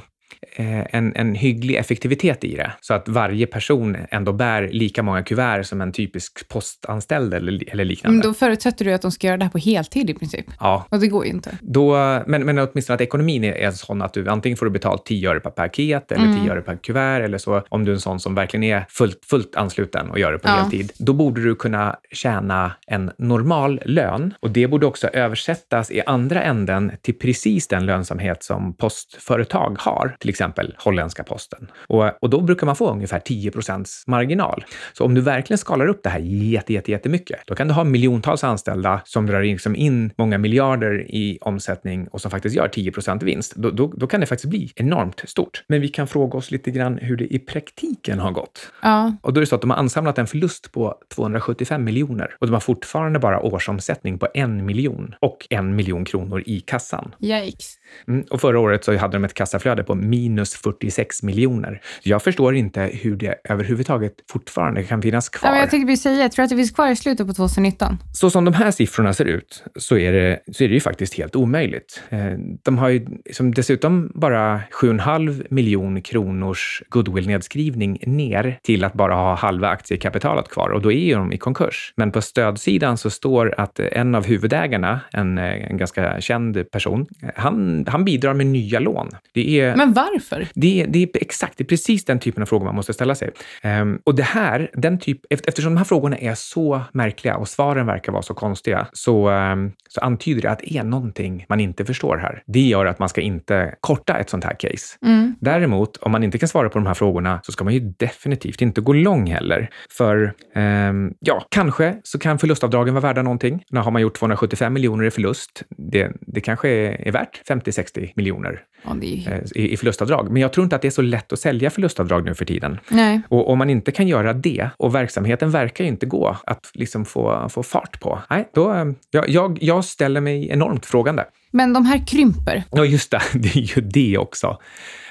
en, 0.57 1.17
en 1.17 1.35
hygglig 1.35 1.77
effektivitet 1.77 2.45
i 2.45 2.57
det, 2.57 2.73
så 2.81 2.95
att 2.95 3.09
varje 3.09 3.47
person 3.47 3.97
ändå 4.11 4.33
bär 4.33 4.69
lika 4.69 5.03
många 5.03 5.23
kuvert 5.23 5.63
som 5.63 5.81
en 5.81 5.93
typisk 5.93 6.49
postanställd 6.49 7.35
eller, 7.35 7.73
eller 7.73 7.85
liknande. 7.85 8.19
Men 8.19 8.29
då 8.29 8.35
förutsätter 8.35 8.85
du 8.85 8.93
att 8.93 9.03
de 9.03 9.11
ska 9.11 9.27
göra 9.27 9.37
det 9.37 9.45
här 9.45 9.51
på 9.51 9.59
heltid 9.59 10.11
i 10.11 10.15
princip? 10.15 10.47
Ja. 10.61 10.87
Och 10.89 11.01
det 11.01 11.07
går 11.07 11.25
ju 11.25 11.31
inte. 11.31 11.59
Då, 11.61 11.95
men, 12.27 12.45
men 12.45 12.59
åtminstone 12.59 12.95
att 12.95 13.01
ekonomin 13.01 13.45
är, 13.45 13.53
är 13.53 13.71
sån 13.71 14.03
att 14.03 14.15
du 14.15 14.29
antingen 14.29 14.57
får 14.57 14.67
du 14.67 14.73
betalt 14.73 15.05
10 15.05 15.31
öre 15.31 15.41
per 15.41 15.51
paket 15.51 16.13
eller 16.13 16.25
mm. 16.25 16.45
10 16.45 16.53
öre 16.53 16.61
per 16.61 16.77
kuvert 16.77 17.21
eller 17.21 17.39
så, 17.39 17.63
om 17.69 17.85
du 17.85 17.91
är 17.91 17.95
en 17.95 18.01
sån 18.01 18.21
som 18.21 18.35
verkligen 18.35 18.65
är 18.65 18.87
fullt, 18.89 19.25
fullt 19.25 19.57
ansluten 19.57 20.11
och 20.11 20.19
gör 20.19 20.33
det 20.33 20.39
på 20.39 20.49
ja. 20.49 20.53
heltid. 20.53 20.93
Då 20.99 21.13
borde 21.13 21.43
du 21.43 21.55
kunna 21.55 21.97
tjäna 22.11 22.73
en 22.87 23.11
normal 23.19 23.81
lön 23.85 24.35
och 24.41 24.51
det 24.51 24.69
borde 24.69 24.87
också 24.87 25.09
översättas 25.09 25.91
i 25.91 26.03
andra 26.07 26.43
änden 26.43 26.93
till 27.03 27.19
precis 27.19 27.69
den 27.69 27.87
lönsamhet 27.87 28.43
som 28.43 28.75
postföretag 28.77 29.77
har. 29.79 30.17
Till 30.23 30.31
exempel 30.31 30.75
holländska 30.79 31.25
posten. 31.25 31.71
Och, 31.87 32.23
och 32.23 32.31
då 32.31 32.41
brukar 32.41 32.67
man 32.67 32.77
få 32.77 32.91
ungefär 32.91 33.19
10 33.19 33.51
procents 33.51 34.05
marginal. 34.07 34.65
Så 34.93 35.05
om 35.05 35.15
du 35.15 35.21
verkligen 35.21 35.59
skalar 35.59 35.87
upp 35.87 36.03
det 36.03 36.11
här 36.11 36.19
jätte, 36.19 36.73
jätte, 36.73 36.91
jättemycket, 36.91 37.41
då 37.47 37.55
kan 37.55 37.69
du 37.69 37.75
ha 37.75 37.85
miljontals 37.85 38.45
anställda 38.45 39.01
som 39.05 39.27
drar 39.27 39.43
in, 39.43 39.53
liksom 39.53 39.77
in 39.77 40.13
många 40.17 40.39
miljarder 40.39 41.07
i 41.09 41.39
omsättning 41.41 42.09
och 42.09 42.21
som 42.21 42.31
faktiskt 42.31 42.57
gör 42.57 42.69
10 42.69 42.93
procent 42.93 43.23
vinst. 43.23 43.55
Då, 43.55 43.71
då, 43.71 43.93
då, 43.97 44.07
kan 44.07 44.21
det 44.21 44.27
faktiskt 44.27 44.51
bli 44.51 44.73
enormt 44.77 45.23
stort. 45.27 45.65
Men 45.69 45.81
vi 45.81 45.89
kan 45.89 46.07
fråga 46.07 46.39
oss 46.39 46.51
lite 46.51 46.71
grann 46.71 46.99
hur 46.99 47.17
det 47.17 47.35
i 47.35 47.39
praktiken 47.39 48.19
har 48.19 48.31
gått. 48.31 48.73
Ja. 48.83 49.17
Och 49.23 49.33
då 49.33 49.39
är 49.39 49.43
det 49.43 49.47
så 49.47 49.55
att 49.55 49.61
de 49.61 49.71
har 49.71 49.77
ansamlat 49.77 50.19
en 50.19 50.27
förlust 50.27 50.73
på 50.73 50.95
275 51.15 51.85
miljoner 51.85 52.37
och 52.39 52.47
de 52.47 52.53
har 52.53 52.61
fortfarande 52.61 53.19
bara 53.19 53.41
årsomsättning 53.41 54.19
på 54.19 54.29
en 54.35 54.67
miljon 54.67 55.15
och 55.21 55.47
en 55.51 55.77
miljon 55.77 56.05
kronor 56.05 56.43
i 56.47 56.61
kassan. 56.61 57.15
Yikes. 57.21 57.79
Mm, 58.09 58.25
och 58.31 58.41
förra 58.41 58.61
året 58.61 58.85
så 58.85 58.97
hade 58.97 59.13
de 59.13 59.25
ett 59.25 59.35
kassaflöde 59.35 59.85
på 59.85 59.95
minus 60.13 60.55
46 60.55 61.23
miljoner. 61.23 61.81
Jag 62.03 62.23
förstår 62.23 62.55
inte 62.55 62.81
hur 62.81 63.17
det 63.17 63.35
överhuvudtaget 63.45 64.13
fortfarande 64.31 64.83
kan 64.83 65.03
finnas 65.03 65.29
kvar. 65.29 65.51
Ja, 65.51 65.59
jag 65.59 65.71
tänkte 65.71 65.87
precis 65.87 66.03
säga, 66.03 66.23
jag 66.23 66.33
tror 66.33 66.43
att 66.45 66.51
det 66.51 66.57
finns 66.57 66.71
kvar 66.71 66.91
i 66.91 66.97
slutet 66.97 67.27
på 67.27 67.33
2019. 67.35 67.99
Så 68.13 68.31
som 68.31 68.45
de 68.45 68.55
här 68.55 68.71
siffrorna 68.71 69.13
ser 69.13 69.25
ut 69.25 69.65
så 69.77 69.99
är 69.99 70.13
det, 70.13 70.41
så 70.53 70.65
är 70.65 70.69
det 70.69 70.75
ju 70.75 70.81
faktiskt 70.81 71.15
helt 71.15 71.37
omöjligt. 71.37 72.03
Eh, 72.11 72.19
de 72.63 72.79
har 72.79 72.89
ju 72.89 73.07
liksom 73.25 73.55
dessutom 73.55 74.13
bara 74.15 74.61
7,5 74.83 75.47
miljon 75.51 76.03
kronors 76.03 76.83
goodwill-nedskrivning 76.89 77.99
ner 78.07 78.59
till 78.63 78.85
att 78.85 78.93
bara 78.93 79.15
ha 79.15 79.35
halva 79.35 79.69
aktiekapitalet 79.69 80.49
kvar 80.49 80.69
och 80.71 80.83
då 80.83 80.93
är 80.93 81.17
de 81.17 81.33
i 81.33 81.39
konkurs. 81.39 81.93
Men 81.97 82.13
på 82.13 82.21
stödsidan 82.23 82.99
så 82.99 83.11
står 83.11 83.55
att 83.61 83.81
en 83.81 84.15
av 84.15 84.27
huvudägarna, 84.27 85.01
en, 85.13 85.39
en 85.39 85.77
ganska 85.77 86.21
känd 86.21 86.71
person, 86.71 87.07
han 87.37 87.63
han, 87.87 88.05
bidrar 88.05 88.35
med 88.35 88.47
nya 88.47 88.81
lån. 88.81 89.09
Det 89.35 89.61
är, 89.61 89.77
Men 89.77 89.93
varför? 90.03 90.49
Det, 90.55 90.87
det 90.89 91.03
är 91.03 91.09
exakt, 91.15 91.59
det 91.59 91.65
är 91.65 91.67
precis 91.67 92.05
den 92.05 92.19
typen 92.19 92.43
av 92.43 92.47
frågor 92.47 92.65
man 92.65 92.75
måste 92.75 92.93
ställa 92.93 93.15
sig. 93.15 93.31
Um, 93.65 94.01
och 94.05 94.15
det 94.15 94.23
här, 94.23 94.71
den 94.75 94.99
typ, 94.99 95.21
eftersom 95.31 95.75
de 95.75 95.79
här 95.79 95.85
frågorna 95.85 96.17
är 96.19 96.35
så 96.35 96.81
märkliga 96.93 97.37
och 97.37 97.49
svaren 97.49 97.87
verkar 97.87 98.13
vara 98.13 98.23
så 98.23 98.35
konstiga, 98.35 98.87
så, 98.93 99.31
um, 99.31 99.73
så 99.89 100.01
antyder 100.01 100.43
det 100.43 100.51
att 100.51 100.59
det 100.59 100.77
är 100.77 100.85
någonting 100.85 101.47
man 101.49 101.61
inte 101.61 101.85
förstår 101.85 102.17
här. 102.17 102.43
Det 102.47 102.61
gör 102.61 102.87
att 102.87 102.99
man 102.99 103.09
ska 103.09 103.21
inte 103.21 103.75
korta 103.81 104.19
ett 104.19 104.31
sånt 104.31 104.45
här 104.45 104.55
case. 104.59 104.99
Mm. 105.03 105.35
Däremot, 105.41 105.97
om 105.97 106.13
man 106.13 106.25
inte 106.25 106.39
kan 106.39 106.49
svara 106.49 106.69
på 106.69 106.79
de 106.79 106.87
här 106.87 106.95
frågorna 106.95 107.41
så 107.43 107.53
ska 107.53 107.65
man 107.65 107.75
ju 107.75 107.81
definitivt 107.81 108.63
inte 108.63 108.81
gå 108.81 108.93
lång 108.93 109.27
heller. 109.27 109.71
För 109.91 110.35
um, 110.55 111.15
ja, 111.21 111.47
kanske 111.49 111.97
så 112.03 112.19
kan 112.19 112.39
förlustavdragen 112.39 112.95
vara 112.95 113.03
värda 113.03 113.23
någonting. 113.23 113.65
När 113.71 113.81
har 113.81 113.91
man 113.91 114.03
gjort 114.03 114.19
275 114.19 114.73
miljoner 114.73 115.05
i 115.05 115.11
förlust? 115.11 115.63
Det, 115.69 116.13
det 116.21 116.41
kanske 116.41 116.69
är, 116.69 117.09
är 117.09 117.13
värt 117.13 117.43
50 117.49 117.73
50-60 117.73 118.13
miljoner 118.17 118.61
ja, 118.85 118.97
är... 119.03 119.33
Eh, 119.33 119.41
i, 119.55 119.73
i 119.73 119.77
förlustavdrag. 119.93 120.31
Men 120.31 120.43
jag 120.43 120.53
tror 120.53 120.65
inte 120.65 120.77
att 120.77 120.83
det 120.83 120.89
är 120.89 120.91
så 120.91 121.03
lätt 121.03 121.33
att 121.33 121.39
sälja 121.39 121.71
förlustavdrag 121.71 122.25
nu 122.25 122.35
för 122.35 122.45
tiden. 122.45 122.79
Nej. 122.89 123.21
Och 123.29 123.51
om 123.51 123.59
man 123.59 123.71
inte 123.71 123.93
kan 123.93 124.09
göra 124.09 124.33
det 124.33 124.71
och 124.77 124.95
verksamheten 124.95 125.51
verkar 125.51 125.85
inte 125.85 126.07
gå 126.07 126.37
att 126.47 126.71
liksom 126.75 127.05
få, 127.05 127.49
få 127.49 127.63
fart 127.63 128.01
på, 128.01 128.23
nej, 128.31 128.49
då, 128.55 128.73
eh, 128.73 128.85
jag, 129.11 129.29
jag, 129.29 129.59
jag 129.61 129.85
ställer 129.85 130.21
mig 130.21 130.49
enormt 130.51 130.87
frågande. 130.87 131.25
Men 131.51 131.73
de 131.73 131.87
här 131.87 132.07
krymper. 132.07 132.65
Ja, 132.71 132.85
just 132.85 133.11
det. 133.11 133.21
Det 133.35 133.57
är 133.57 133.77
ju 133.77 133.83
det 133.83 134.19
också. 134.19 134.59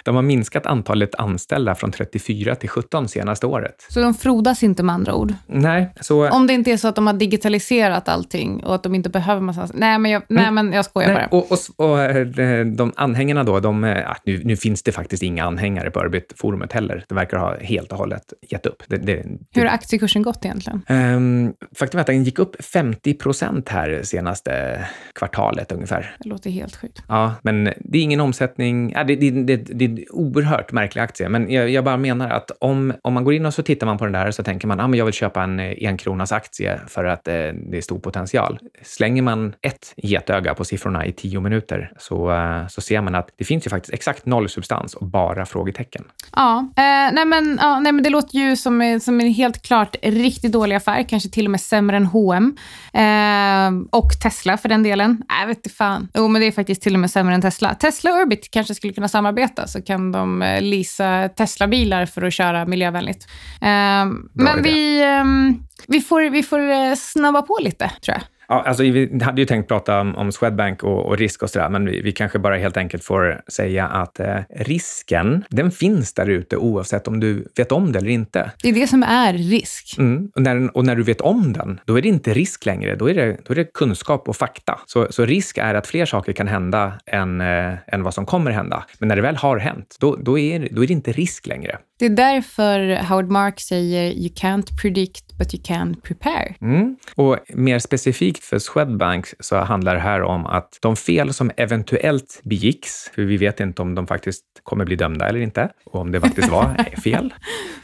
De 0.03 0.15
har 0.15 0.21
minskat 0.21 0.65
antalet 0.65 1.15
anställda 1.15 1.75
från 1.75 1.91
34 1.91 2.55
till 2.55 2.69
17 2.69 3.07
senaste 3.07 3.47
året. 3.47 3.85
Så 3.89 3.99
de 4.01 4.13
frodas 4.13 4.63
inte 4.63 4.83
med 4.83 4.95
andra 4.95 5.13
ord? 5.13 5.33
Nej. 5.47 5.93
Så... 6.01 6.29
Om 6.29 6.47
det 6.47 6.53
inte 6.53 6.71
är 6.71 6.77
så 6.77 6.87
att 6.87 6.95
de 6.95 7.07
har 7.07 7.13
digitaliserat 7.13 8.09
allting 8.09 8.63
och 8.63 8.75
att 8.75 8.83
de 8.83 8.95
inte 8.95 9.09
behöver 9.09 9.41
massa... 9.41 9.67
Nej, 9.73 9.99
men 9.99 10.11
jag, 10.11 10.23
nej, 10.27 10.51
men 10.51 10.73
jag 10.73 10.85
skojar 10.85 11.13
nej, 11.13 11.27
bara. 11.31 11.39
Och, 11.39 11.51
och, 11.51 11.89
och, 11.89 12.01
eh, 12.01 12.65
de 12.65 12.93
anhängarna 12.95 13.43
då, 13.43 13.59
de, 13.59 13.83
eh, 13.83 14.15
nu, 14.25 14.41
nu, 14.43 14.57
finns 14.57 14.83
det 14.83 14.91
faktiskt 14.91 15.23
inga 15.23 15.45
anhängare 15.45 15.91
på 15.91 15.99
Urbit-forumet 15.99 16.73
heller. 16.73 17.05
Det 17.07 17.15
verkar 17.15 17.37
ha 17.37 17.57
helt 17.59 17.91
och 17.91 17.97
hållet 17.97 18.33
gett 18.49 18.65
upp. 18.65 18.83
Det, 18.87 18.97
det, 18.97 19.25
Hur 19.51 19.61
har 19.61 19.69
aktiekursen 19.69 20.21
gått 20.21 20.45
egentligen? 20.45 20.81
Um, 20.89 21.53
faktum 21.75 21.97
är 21.97 22.01
att 22.01 22.07
den 22.07 22.23
gick 22.23 22.39
upp 22.39 22.63
50 22.63 23.13
procent 23.13 23.69
här 23.69 24.01
senaste 24.03 24.85
kvartalet 25.15 25.71
ungefär. 25.71 26.15
Det 26.19 26.29
låter 26.29 26.49
helt 26.49 26.75
sjukt. 26.75 27.03
Ja, 27.07 27.33
men 27.41 27.63
det 27.63 27.97
är 27.97 28.01
ingen 28.01 28.21
omsättning. 28.21 28.91
Ja, 28.91 29.03
det, 29.03 29.15
det, 29.15 29.57
det, 29.57 29.87
en 29.91 30.05
oerhört 30.09 30.71
märklig 30.71 31.01
aktie, 31.01 31.29
men 31.29 31.51
jag, 31.51 31.69
jag, 31.69 31.83
bara 31.83 31.97
menar 31.97 32.29
att 32.29 32.51
om, 32.59 32.93
om 33.01 33.13
man 33.13 33.23
går 33.23 33.33
in 33.33 33.45
och 33.45 33.53
så 33.53 33.63
tittar 33.63 33.87
man 33.87 33.97
på 33.97 34.03
den 34.03 34.13
där 34.13 34.31
så 34.31 34.43
tänker 34.43 34.67
man 34.67 34.79
att 34.79 34.89
ah, 34.89 34.95
jag 34.95 35.05
vill 35.05 35.13
köpa 35.13 35.43
en 35.43 35.59
eh, 35.59 35.87
enkronas 35.87 36.31
aktie 36.31 36.79
för 36.87 37.05
att 37.05 37.27
eh, 37.27 37.33
det 37.33 37.77
är 37.77 37.81
stor 37.81 37.99
potential. 37.99 38.59
Slänger 38.81 39.21
man 39.21 39.53
ett 39.61 39.93
getöga 39.97 40.53
på 40.53 40.65
siffrorna 40.65 41.05
i 41.05 41.11
tio 41.11 41.39
minuter 41.39 41.91
så, 41.97 42.31
eh, 42.31 42.67
så 42.67 42.81
ser 42.81 43.01
man 43.01 43.15
att 43.15 43.29
det 43.37 43.43
finns 43.43 43.65
ju 43.65 43.69
faktiskt 43.69 43.93
exakt 43.93 44.25
noll 44.25 44.49
substans 44.49 44.93
och 44.93 45.05
bara 45.05 45.45
frågetecken. 45.45 46.03
Ja, 46.35 46.59
eh, 46.59 47.13
nej, 47.13 47.25
men, 47.25 47.59
ja 47.61 47.79
nej, 47.79 47.91
men 47.91 48.03
det 48.03 48.09
låter 48.09 48.37
ju 48.37 48.55
som, 48.55 48.81
eh, 48.81 48.99
som 48.99 49.21
en 49.21 49.33
helt 49.33 49.61
klart 49.61 49.95
riktigt 50.01 50.51
dålig 50.51 50.75
affär, 50.75 51.03
kanske 51.03 51.29
till 51.29 51.45
och 51.45 51.51
med 51.51 51.61
sämre 51.61 51.97
än 51.97 52.05
H&M 52.05 52.57
eh, 52.93 53.99
och 53.99 54.09
Tesla 54.23 54.57
för 54.57 54.69
den 54.69 54.83
delen. 54.83 55.23
Jag 55.41 55.47
vet 55.47 55.57
inte 55.57 55.69
fan. 55.69 56.07
Jo, 56.13 56.27
men 56.27 56.41
det 56.41 56.47
är 56.47 56.51
faktiskt 56.51 56.81
till 56.81 56.93
och 56.93 56.99
med 56.99 57.11
sämre 57.11 57.35
än 57.35 57.41
Tesla. 57.41 57.75
Tesla 57.75 58.13
och 58.13 58.21
Urbit 58.21 58.51
kanske 58.51 58.75
skulle 58.75 58.93
kunna 58.93 59.07
samarbeta, 59.07 59.67
så 59.67 59.80
kan 59.81 60.11
de 60.11 60.41
eh, 60.41 60.61
leasa 60.61 61.29
Tesla-bilar 61.29 62.05
för 62.05 62.21
att 62.21 62.33
köra 62.33 62.65
miljövänligt. 62.65 63.27
Um, 63.61 64.29
men 64.33 64.63
vi, 64.63 65.05
um, 65.21 65.63
vi, 65.87 66.01
får, 66.01 66.29
vi 66.29 66.43
får 66.43 66.59
eh, 66.71 66.95
snabba 66.95 67.41
på 67.41 67.57
lite, 67.61 67.91
tror 68.01 68.17
jag. 68.17 68.23
Ja, 68.51 68.63
alltså, 68.67 68.83
vi 68.83 69.19
hade 69.23 69.41
ju 69.41 69.45
tänkt 69.45 69.67
prata 69.67 70.01
om, 70.01 70.15
om 70.15 70.31
Swedbank 70.31 70.83
och, 70.83 71.05
och 71.05 71.17
risk 71.17 71.43
och 71.43 71.49
sådär, 71.49 71.69
men 71.69 71.85
vi, 71.85 72.01
vi, 72.01 72.11
kanske 72.11 72.39
bara 72.39 72.57
helt 72.57 72.77
enkelt 72.77 73.03
får 73.03 73.41
säga 73.47 73.87
att 73.87 74.19
eh, 74.19 74.37
risken, 74.49 75.43
den 75.49 75.71
finns 75.71 76.13
där 76.13 76.29
ute 76.29 76.57
oavsett 76.57 77.07
om 77.07 77.19
du 77.19 77.47
vet 77.55 77.71
om 77.71 77.91
det 77.91 77.99
eller 77.99 78.09
inte. 78.09 78.51
Det 78.63 78.69
är 78.69 78.73
det 78.73 78.87
som 78.87 79.03
är 79.03 79.33
risk. 79.33 79.95
Mm. 79.97 80.31
Och, 80.35 80.41
när, 80.41 80.77
och 80.77 80.85
när 80.85 80.95
du 80.95 81.03
vet 81.03 81.21
om 81.21 81.53
den, 81.53 81.79
då 81.85 81.97
är 81.97 82.01
det 82.01 82.07
inte 82.07 82.33
risk 82.33 82.65
längre. 82.65 82.95
Då 82.95 83.09
är 83.09 83.13
det, 83.13 83.37
då 83.45 83.53
är 83.53 83.55
det 83.55 83.73
kunskap 83.73 84.29
och 84.29 84.35
fakta. 84.35 84.79
Så, 84.85 85.07
så 85.09 85.25
risk 85.25 85.57
är 85.57 85.75
att 85.75 85.87
fler 85.87 86.05
saker 86.05 86.33
kan 86.33 86.47
hända 86.47 86.93
än, 87.05 87.41
eh, 87.41 87.73
än 87.87 88.03
vad 88.03 88.13
som 88.13 88.25
kommer 88.25 88.51
hända. 88.51 88.83
Men 88.99 89.07
när 89.07 89.15
det 89.15 89.21
väl 89.21 89.35
har 89.35 89.57
hänt, 89.57 89.97
då, 89.99 90.15
då, 90.15 90.39
är, 90.39 90.67
då 90.71 90.83
är 90.83 90.87
det 90.87 90.93
inte 90.93 91.11
risk 91.11 91.47
längre. 91.47 91.77
Det 92.01 92.05
är 92.05 92.09
därför 92.09 93.03
Howard 93.03 93.29
Mark 93.29 93.59
säger 93.59 94.11
“You 94.11 94.29
can't 94.29 94.81
predict, 94.81 95.37
but 95.37 95.53
you 95.53 95.63
can 95.63 95.95
prepare”. 96.03 96.55
Mm. 96.61 96.95
Och 97.15 97.37
mer 97.49 97.79
specifikt 97.79 98.45
för 98.45 98.59
Swedbank 98.59 99.25
så 99.39 99.55
handlar 99.55 99.93
det 99.93 99.99
här 100.01 100.21
om 100.21 100.45
att 100.45 100.77
de 100.81 100.95
fel 100.95 101.33
som 101.33 101.51
eventuellt 101.57 102.41
begicks, 102.43 103.11
för 103.15 103.21
vi 103.21 103.37
vet 103.37 103.59
inte 103.59 103.81
om 103.81 103.95
de 103.95 104.07
faktiskt 104.07 104.43
kommer 104.63 104.85
bli 104.85 104.95
dömda 104.95 105.29
eller 105.29 105.39
inte, 105.39 105.69
och 105.85 106.01
om 106.01 106.11
det 106.11 106.21
faktiskt 106.21 106.49
var 106.49 106.85
fel. 107.03 107.33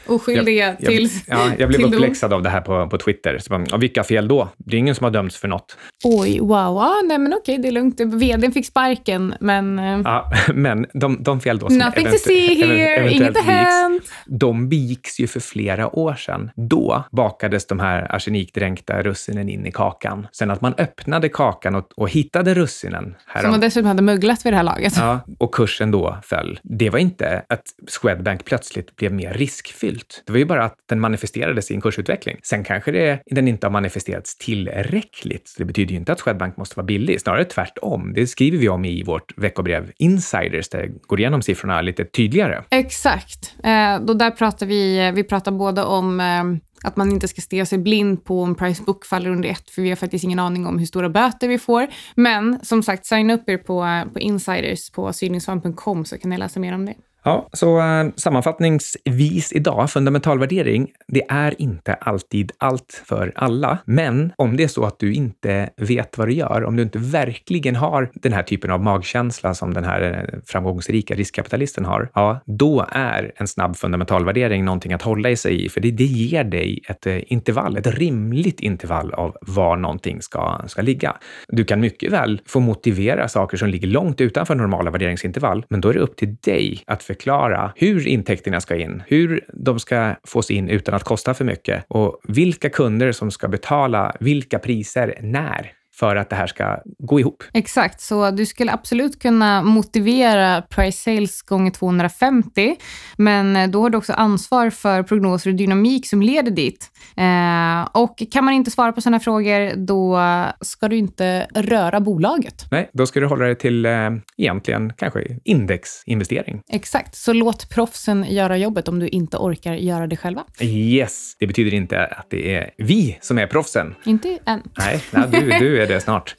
Oskyldiga 0.06 0.76
jag, 0.80 0.90
tills... 0.90 1.24
Ja, 1.26 1.50
jag 1.58 1.68
blev 1.68 1.82
uppläxad 1.86 2.32
av 2.32 2.42
det 2.42 2.50
här 2.50 2.60
på, 2.60 2.88
på 2.88 2.98
Twitter. 2.98 3.38
Så, 3.38 3.64
och 3.72 3.82
vilka 3.82 4.04
fel 4.04 4.28
då? 4.28 4.48
Det 4.56 4.76
är 4.76 4.78
ingen 4.78 4.94
som 4.94 5.04
har 5.04 5.10
dömts 5.10 5.36
för 5.36 5.48
något. 5.48 5.76
Oj, 6.04 6.38
wow. 6.40 6.78
Ah, 6.78 7.02
nej, 7.04 7.18
men 7.18 7.34
okej, 7.34 7.58
det 7.58 7.68
är 7.68 7.72
lugnt. 7.72 8.00
Vdn 8.00 8.52
fick 8.52 8.66
sparken, 8.66 9.34
men... 9.40 9.78
eh, 9.78 10.00
Ja, 10.04 10.32
men 10.54 10.86
de, 10.94 11.22
de 11.22 11.40
fel 11.40 11.58
då 11.58 11.68
som 11.68 11.78
Nothing 11.78 12.04
to 12.06 12.18
see 12.18 12.54
here, 12.54 13.10
inget 13.10 13.36
har 13.36 13.44
hänt. 13.44 14.07
De 14.26 14.68
viks 14.68 15.20
ju 15.20 15.26
för 15.26 15.40
flera 15.40 15.98
år 15.98 16.14
sedan. 16.14 16.50
Då 16.56 17.04
bakades 17.12 17.66
de 17.66 17.80
här 17.80 18.14
arsenikdränkta 18.14 19.02
russinen 19.02 19.48
in 19.48 19.66
i 19.66 19.72
kakan. 19.72 20.26
Sen 20.32 20.50
att 20.50 20.60
man 20.60 20.74
öppnade 20.78 21.28
kakan 21.28 21.74
och, 21.74 21.92
och 21.96 22.10
hittade 22.10 22.54
russinen 22.54 23.04
Som 23.04 23.14
härom, 23.26 23.50
man 23.50 23.60
dessutom 23.60 23.86
hade 23.86 24.02
mugglat 24.02 24.46
vid 24.46 24.52
det 24.52 24.56
här 24.56 24.62
laget. 24.62 24.96
Ja, 24.96 25.20
och 25.38 25.54
kursen 25.54 25.90
då 25.90 26.18
föll. 26.22 26.60
Det 26.62 26.90
var 26.90 26.98
inte 26.98 27.42
att 27.48 27.62
Swedbank 27.88 28.44
plötsligt 28.44 28.96
blev 28.96 29.12
mer 29.12 29.32
riskfyllt. 29.34 30.22
Det 30.26 30.32
var 30.32 30.38
ju 30.38 30.44
bara 30.44 30.64
att 30.64 30.74
den 30.88 31.00
manifesterades 31.00 31.70
i 31.70 31.74
en 31.74 31.80
kursutveckling. 31.80 32.36
Sen 32.42 32.64
kanske 32.64 32.92
det, 32.92 33.22
den 33.26 33.48
inte 33.48 33.66
har 33.66 33.72
manifesterats 33.72 34.38
tillräckligt. 34.38 35.48
Så 35.48 35.54
det 35.58 35.64
betyder 35.64 35.90
ju 35.90 35.96
inte 35.96 36.12
att 36.12 36.20
Swedbank 36.20 36.56
måste 36.56 36.76
vara 36.76 36.86
billig, 36.86 37.20
snarare 37.20 37.44
tvärtom. 37.44 38.12
Det 38.14 38.26
skriver 38.26 38.58
vi 38.58 38.68
om 38.68 38.84
i 38.84 39.02
vårt 39.02 39.38
veckobrev 39.38 39.92
Insiders, 39.98 40.68
där 40.68 40.78
jag 40.78 41.00
går 41.00 41.20
igenom 41.20 41.42
siffrorna 41.42 41.80
lite 41.80 42.04
tydligare. 42.04 42.62
Exakt. 42.70 43.54
Eh, 43.64 43.97
då 43.98 44.14
där 44.14 44.30
pratar 44.30 44.66
vi, 44.66 45.12
vi 45.14 45.24
pratar 45.24 45.52
både 45.52 45.84
om 45.84 46.20
eh, 46.20 46.44
att 46.82 46.96
man 46.96 47.10
inte 47.10 47.28
ska 47.28 47.40
stirra 47.40 47.66
sig 47.66 47.78
blind 47.78 48.24
på 48.24 48.42
om 48.42 48.54
price 48.54 48.82
book 48.82 49.04
faller 49.06 49.30
under 49.30 49.48
ett, 49.48 49.70
för 49.70 49.82
vi 49.82 49.88
har 49.88 49.96
faktiskt 49.96 50.24
ingen 50.24 50.38
aning 50.38 50.66
om 50.66 50.78
hur 50.78 50.86
stora 50.86 51.08
böter 51.08 51.48
vi 51.48 51.58
får. 51.58 51.86
Men 52.14 52.58
som 52.62 52.82
sagt, 52.82 53.06
signa 53.06 53.34
upp 53.34 53.48
er 53.48 53.58
på, 53.58 53.84
eh, 53.84 54.12
på 54.12 54.18
insiders 54.18 54.90
på 54.90 55.12
sydningssvan.com 55.12 56.04
så 56.04 56.18
kan 56.18 56.30
ni 56.30 56.38
läsa 56.38 56.60
mer 56.60 56.74
om 56.74 56.86
det. 56.86 56.94
Ja, 57.28 57.48
så 57.52 57.78
eh, 57.80 58.06
sammanfattningsvis 58.16 59.52
idag, 59.52 59.90
fundamental 59.90 60.38
värdering, 60.38 60.88
det 61.08 61.22
är 61.28 61.62
inte 61.62 61.94
alltid 61.94 62.52
allt 62.58 63.02
för 63.04 63.32
alla. 63.34 63.78
Men 63.84 64.32
om 64.36 64.56
det 64.56 64.64
är 64.64 64.68
så 64.68 64.84
att 64.84 64.98
du 64.98 65.12
inte 65.12 65.70
vet 65.76 66.18
vad 66.18 66.28
du 66.28 66.32
gör, 66.32 66.64
om 66.64 66.76
du 66.76 66.82
inte 66.82 66.98
verkligen 66.98 67.76
har 67.76 68.10
den 68.14 68.32
här 68.32 68.42
typen 68.42 68.70
av 68.70 68.82
magkänsla 68.82 69.54
som 69.54 69.74
den 69.74 69.84
här 69.84 70.02
eh, 70.02 70.38
framgångsrika 70.46 71.14
riskkapitalisten 71.14 71.84
har, 71.84 72.10
ja, 72.14 72.40
då 72.46 72.86
är 72.90 73.32
en 73.36 73.48
snabb 73.48 73.76
fundamental 73.76 74.24
värdering 74.24 74.64
någonting 74.64 74.92
att 74.92 75.02
hålla 75.02 75.30
i 75.30 75.36
sig 75.36 75.64
i, 75.64 75.68
för 75.68 75.80
det, 75.80 75.90
det 75.90 76.04
ger 76.04 76.44
dig 76.44 76.80
ett 76.88 77.06
eh, 77.06 77.32
intervall, 77.32 77.76
ett 77.76 77.98
rimligt 77.98 78.60
intervall 78.60 79.14
av 79.14 79.36
var 79.40 79.76
någonting 79.76 80.22
ska, 80.22 80.60
ska 80.66 80.82
ligga. 80.82 81.16
Du 81.48 81.64
kan 81.64 81.80
mycket 81.80 82.12
väl 82.12 82.40
få 82.46 82.60
motivera 82.60 83.28
saker 83.28 83.56
som 83.56 83.68
ligger 83.68 83.88
långt 83.88 84.20
utanför 84.20 84.54
normala 84.54 84.90
värderingsintervall, 84.90 85.64
men 85.68 85.80
då 85.80 85.88
är 85.88 85.94
det 85.94 86.00
upp 86.00 86.16
till 86.16 86.36
dig 86.36 86.82
att 86.86 87.02
förklara 87.02 87.17
förklara 87.18 87.72
hur 87.76 88.06
intäkterna 88.06 88.60
ska 88.60 88.76
in, 88.76 89.02
hur 89.06 89.44
de 89.52 89.78
ska 89.78 90.14
fås 90.24 90.50
in 90.50 90.68
utan 90.68 90.94
att 90.94 91.04
kosta 91.04 91.34
för 91.34 91.44
mycket 91.44 91.84
och 91.88 92.20
vilka 92.28 92.70
kunder 92.70 93.12
som 93.12 93.30
ska 93.30 93.48
betala 93.48 94.16
vilka 94.20 94.58
priser 94.58 95.18
när 95.22 95.72
för 95.98 96.16
att 96.16 96.30
det 96.30 96.36
här 96.36 96.46
ska 96.46 96.78
gå 96.98 97.20
ihop. 97.20 97.44
Exakt, 97.52 98.00
så 98.00 98.30
du 98.30 98.46
skulle 98.46 98.72
absolut 98.72 99.22
kunna 99.22 99.62
motivera 99.62 100.62
price 100.62 101.02
sales 101.02 101.42
gånger 101.42 101.70
250, 101.70 102.76
men 103.16 103.70
då 103.70 103.82
har 103.82 103.90
du 103.90 103.98
också 103.98 104.12
ansvar 104.12 104.70
för 104.70 105.02
prognoser 105.02 105.50
och 105.50 105.56
dynamik 105.56 106.06
som 106.06 106.22
leder 106.22 106.50
dit. 106.50 106.90
Eh, 107.16 108.02
och 108.02 108.22
kan 108.30 108.44
man 108.44 108.54
inte 108.54 108.70
svara 108.70 108.92
på 108.92 109.00
sådana 109.00 109.20
frågor, 109.20 109.76
då 109.76 110.20
ska 110.60 110.88
du 110.88 110.96
inte 110.96 111.46
röra 111.54 112.00
bolaget. 112.00 112.66
Nej, 112.70 112.90
då 112.92 113.06
ska 113.06 113.20
du 113.20 113.26
hålla 113.26 113.44
dig 113.44 113.54
till 113.54 113.86
eh, 113.86 114.10
egentligen 114.36 114.92
kanske 114.96 115.38
indexinvestering. 115.44 116.62
Exakt, 116.72 117.16
så 117.16 117.32
låt 117.32 117.68
proffsen 117.68 118.26
göra 118.28 118.56
jobbet 118.56 118.88
om 118.88 118.98
du 118.98 119.08
inte 119.08 119.36
orkar 119.36 119.74
göra 119.74 120.06
det 120.06 120.16
själva. 120.16 120.44
Yes, 120.60 121.36
det 121.38 121.46
betyder 121.46 121.74
inte 121.74 122.04
att 122.04 122.26
det 122.30 122.54
är 122.54 122.70
vi 122.78 123.18
som 123.20 123.38
är 123.38 123.46
proffsen. 123.46 123.94
Inte 124.04 124.38
än. 124.46 124.62
Nej, 124.78 125.02
nej 125.10 125.28
du, 125.30 125.58
du 125.58 125.82
är 125.82 125.87
det 125.88 126.00
snart. 126.00 126.34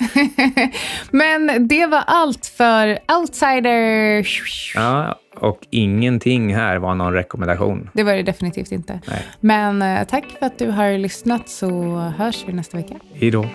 Men 1.11 1.67
det 1.67 1.85
var 1.85 2.03
allt 2.07 2.45
för 2.45 2.99
Outsider. 3.19 4.27
Ja, 4.75 5.19
och 5.35 5.59
ingenting 5.69 6.55
här 6.55 6.77
var 6.77 6.95
någon 6.95 7.13
rekommendation. 7.13 7.89
Det 7.93 8.03
var 8.03 8.13
det 8.13 8.23
definitivt 8.23 8.71
inte. 8.71 8.99
Nej. 9.07 9.25
Men 9.39 9.81
eh, 9.81 10.07
tack 10.07 10.25
för 10.39 10.45
att 10.45 10.59
du 10.59 10.69
har 10.69 10.97
lyssnat 10.97 11.49
så 11.49 11.69
hörs 12.17 12.43
vi 12.47 12.53
nästa 12.53 12.77
vecka. 12.77 12.95
Hej 13.13 13.31
då. 13.31 13.45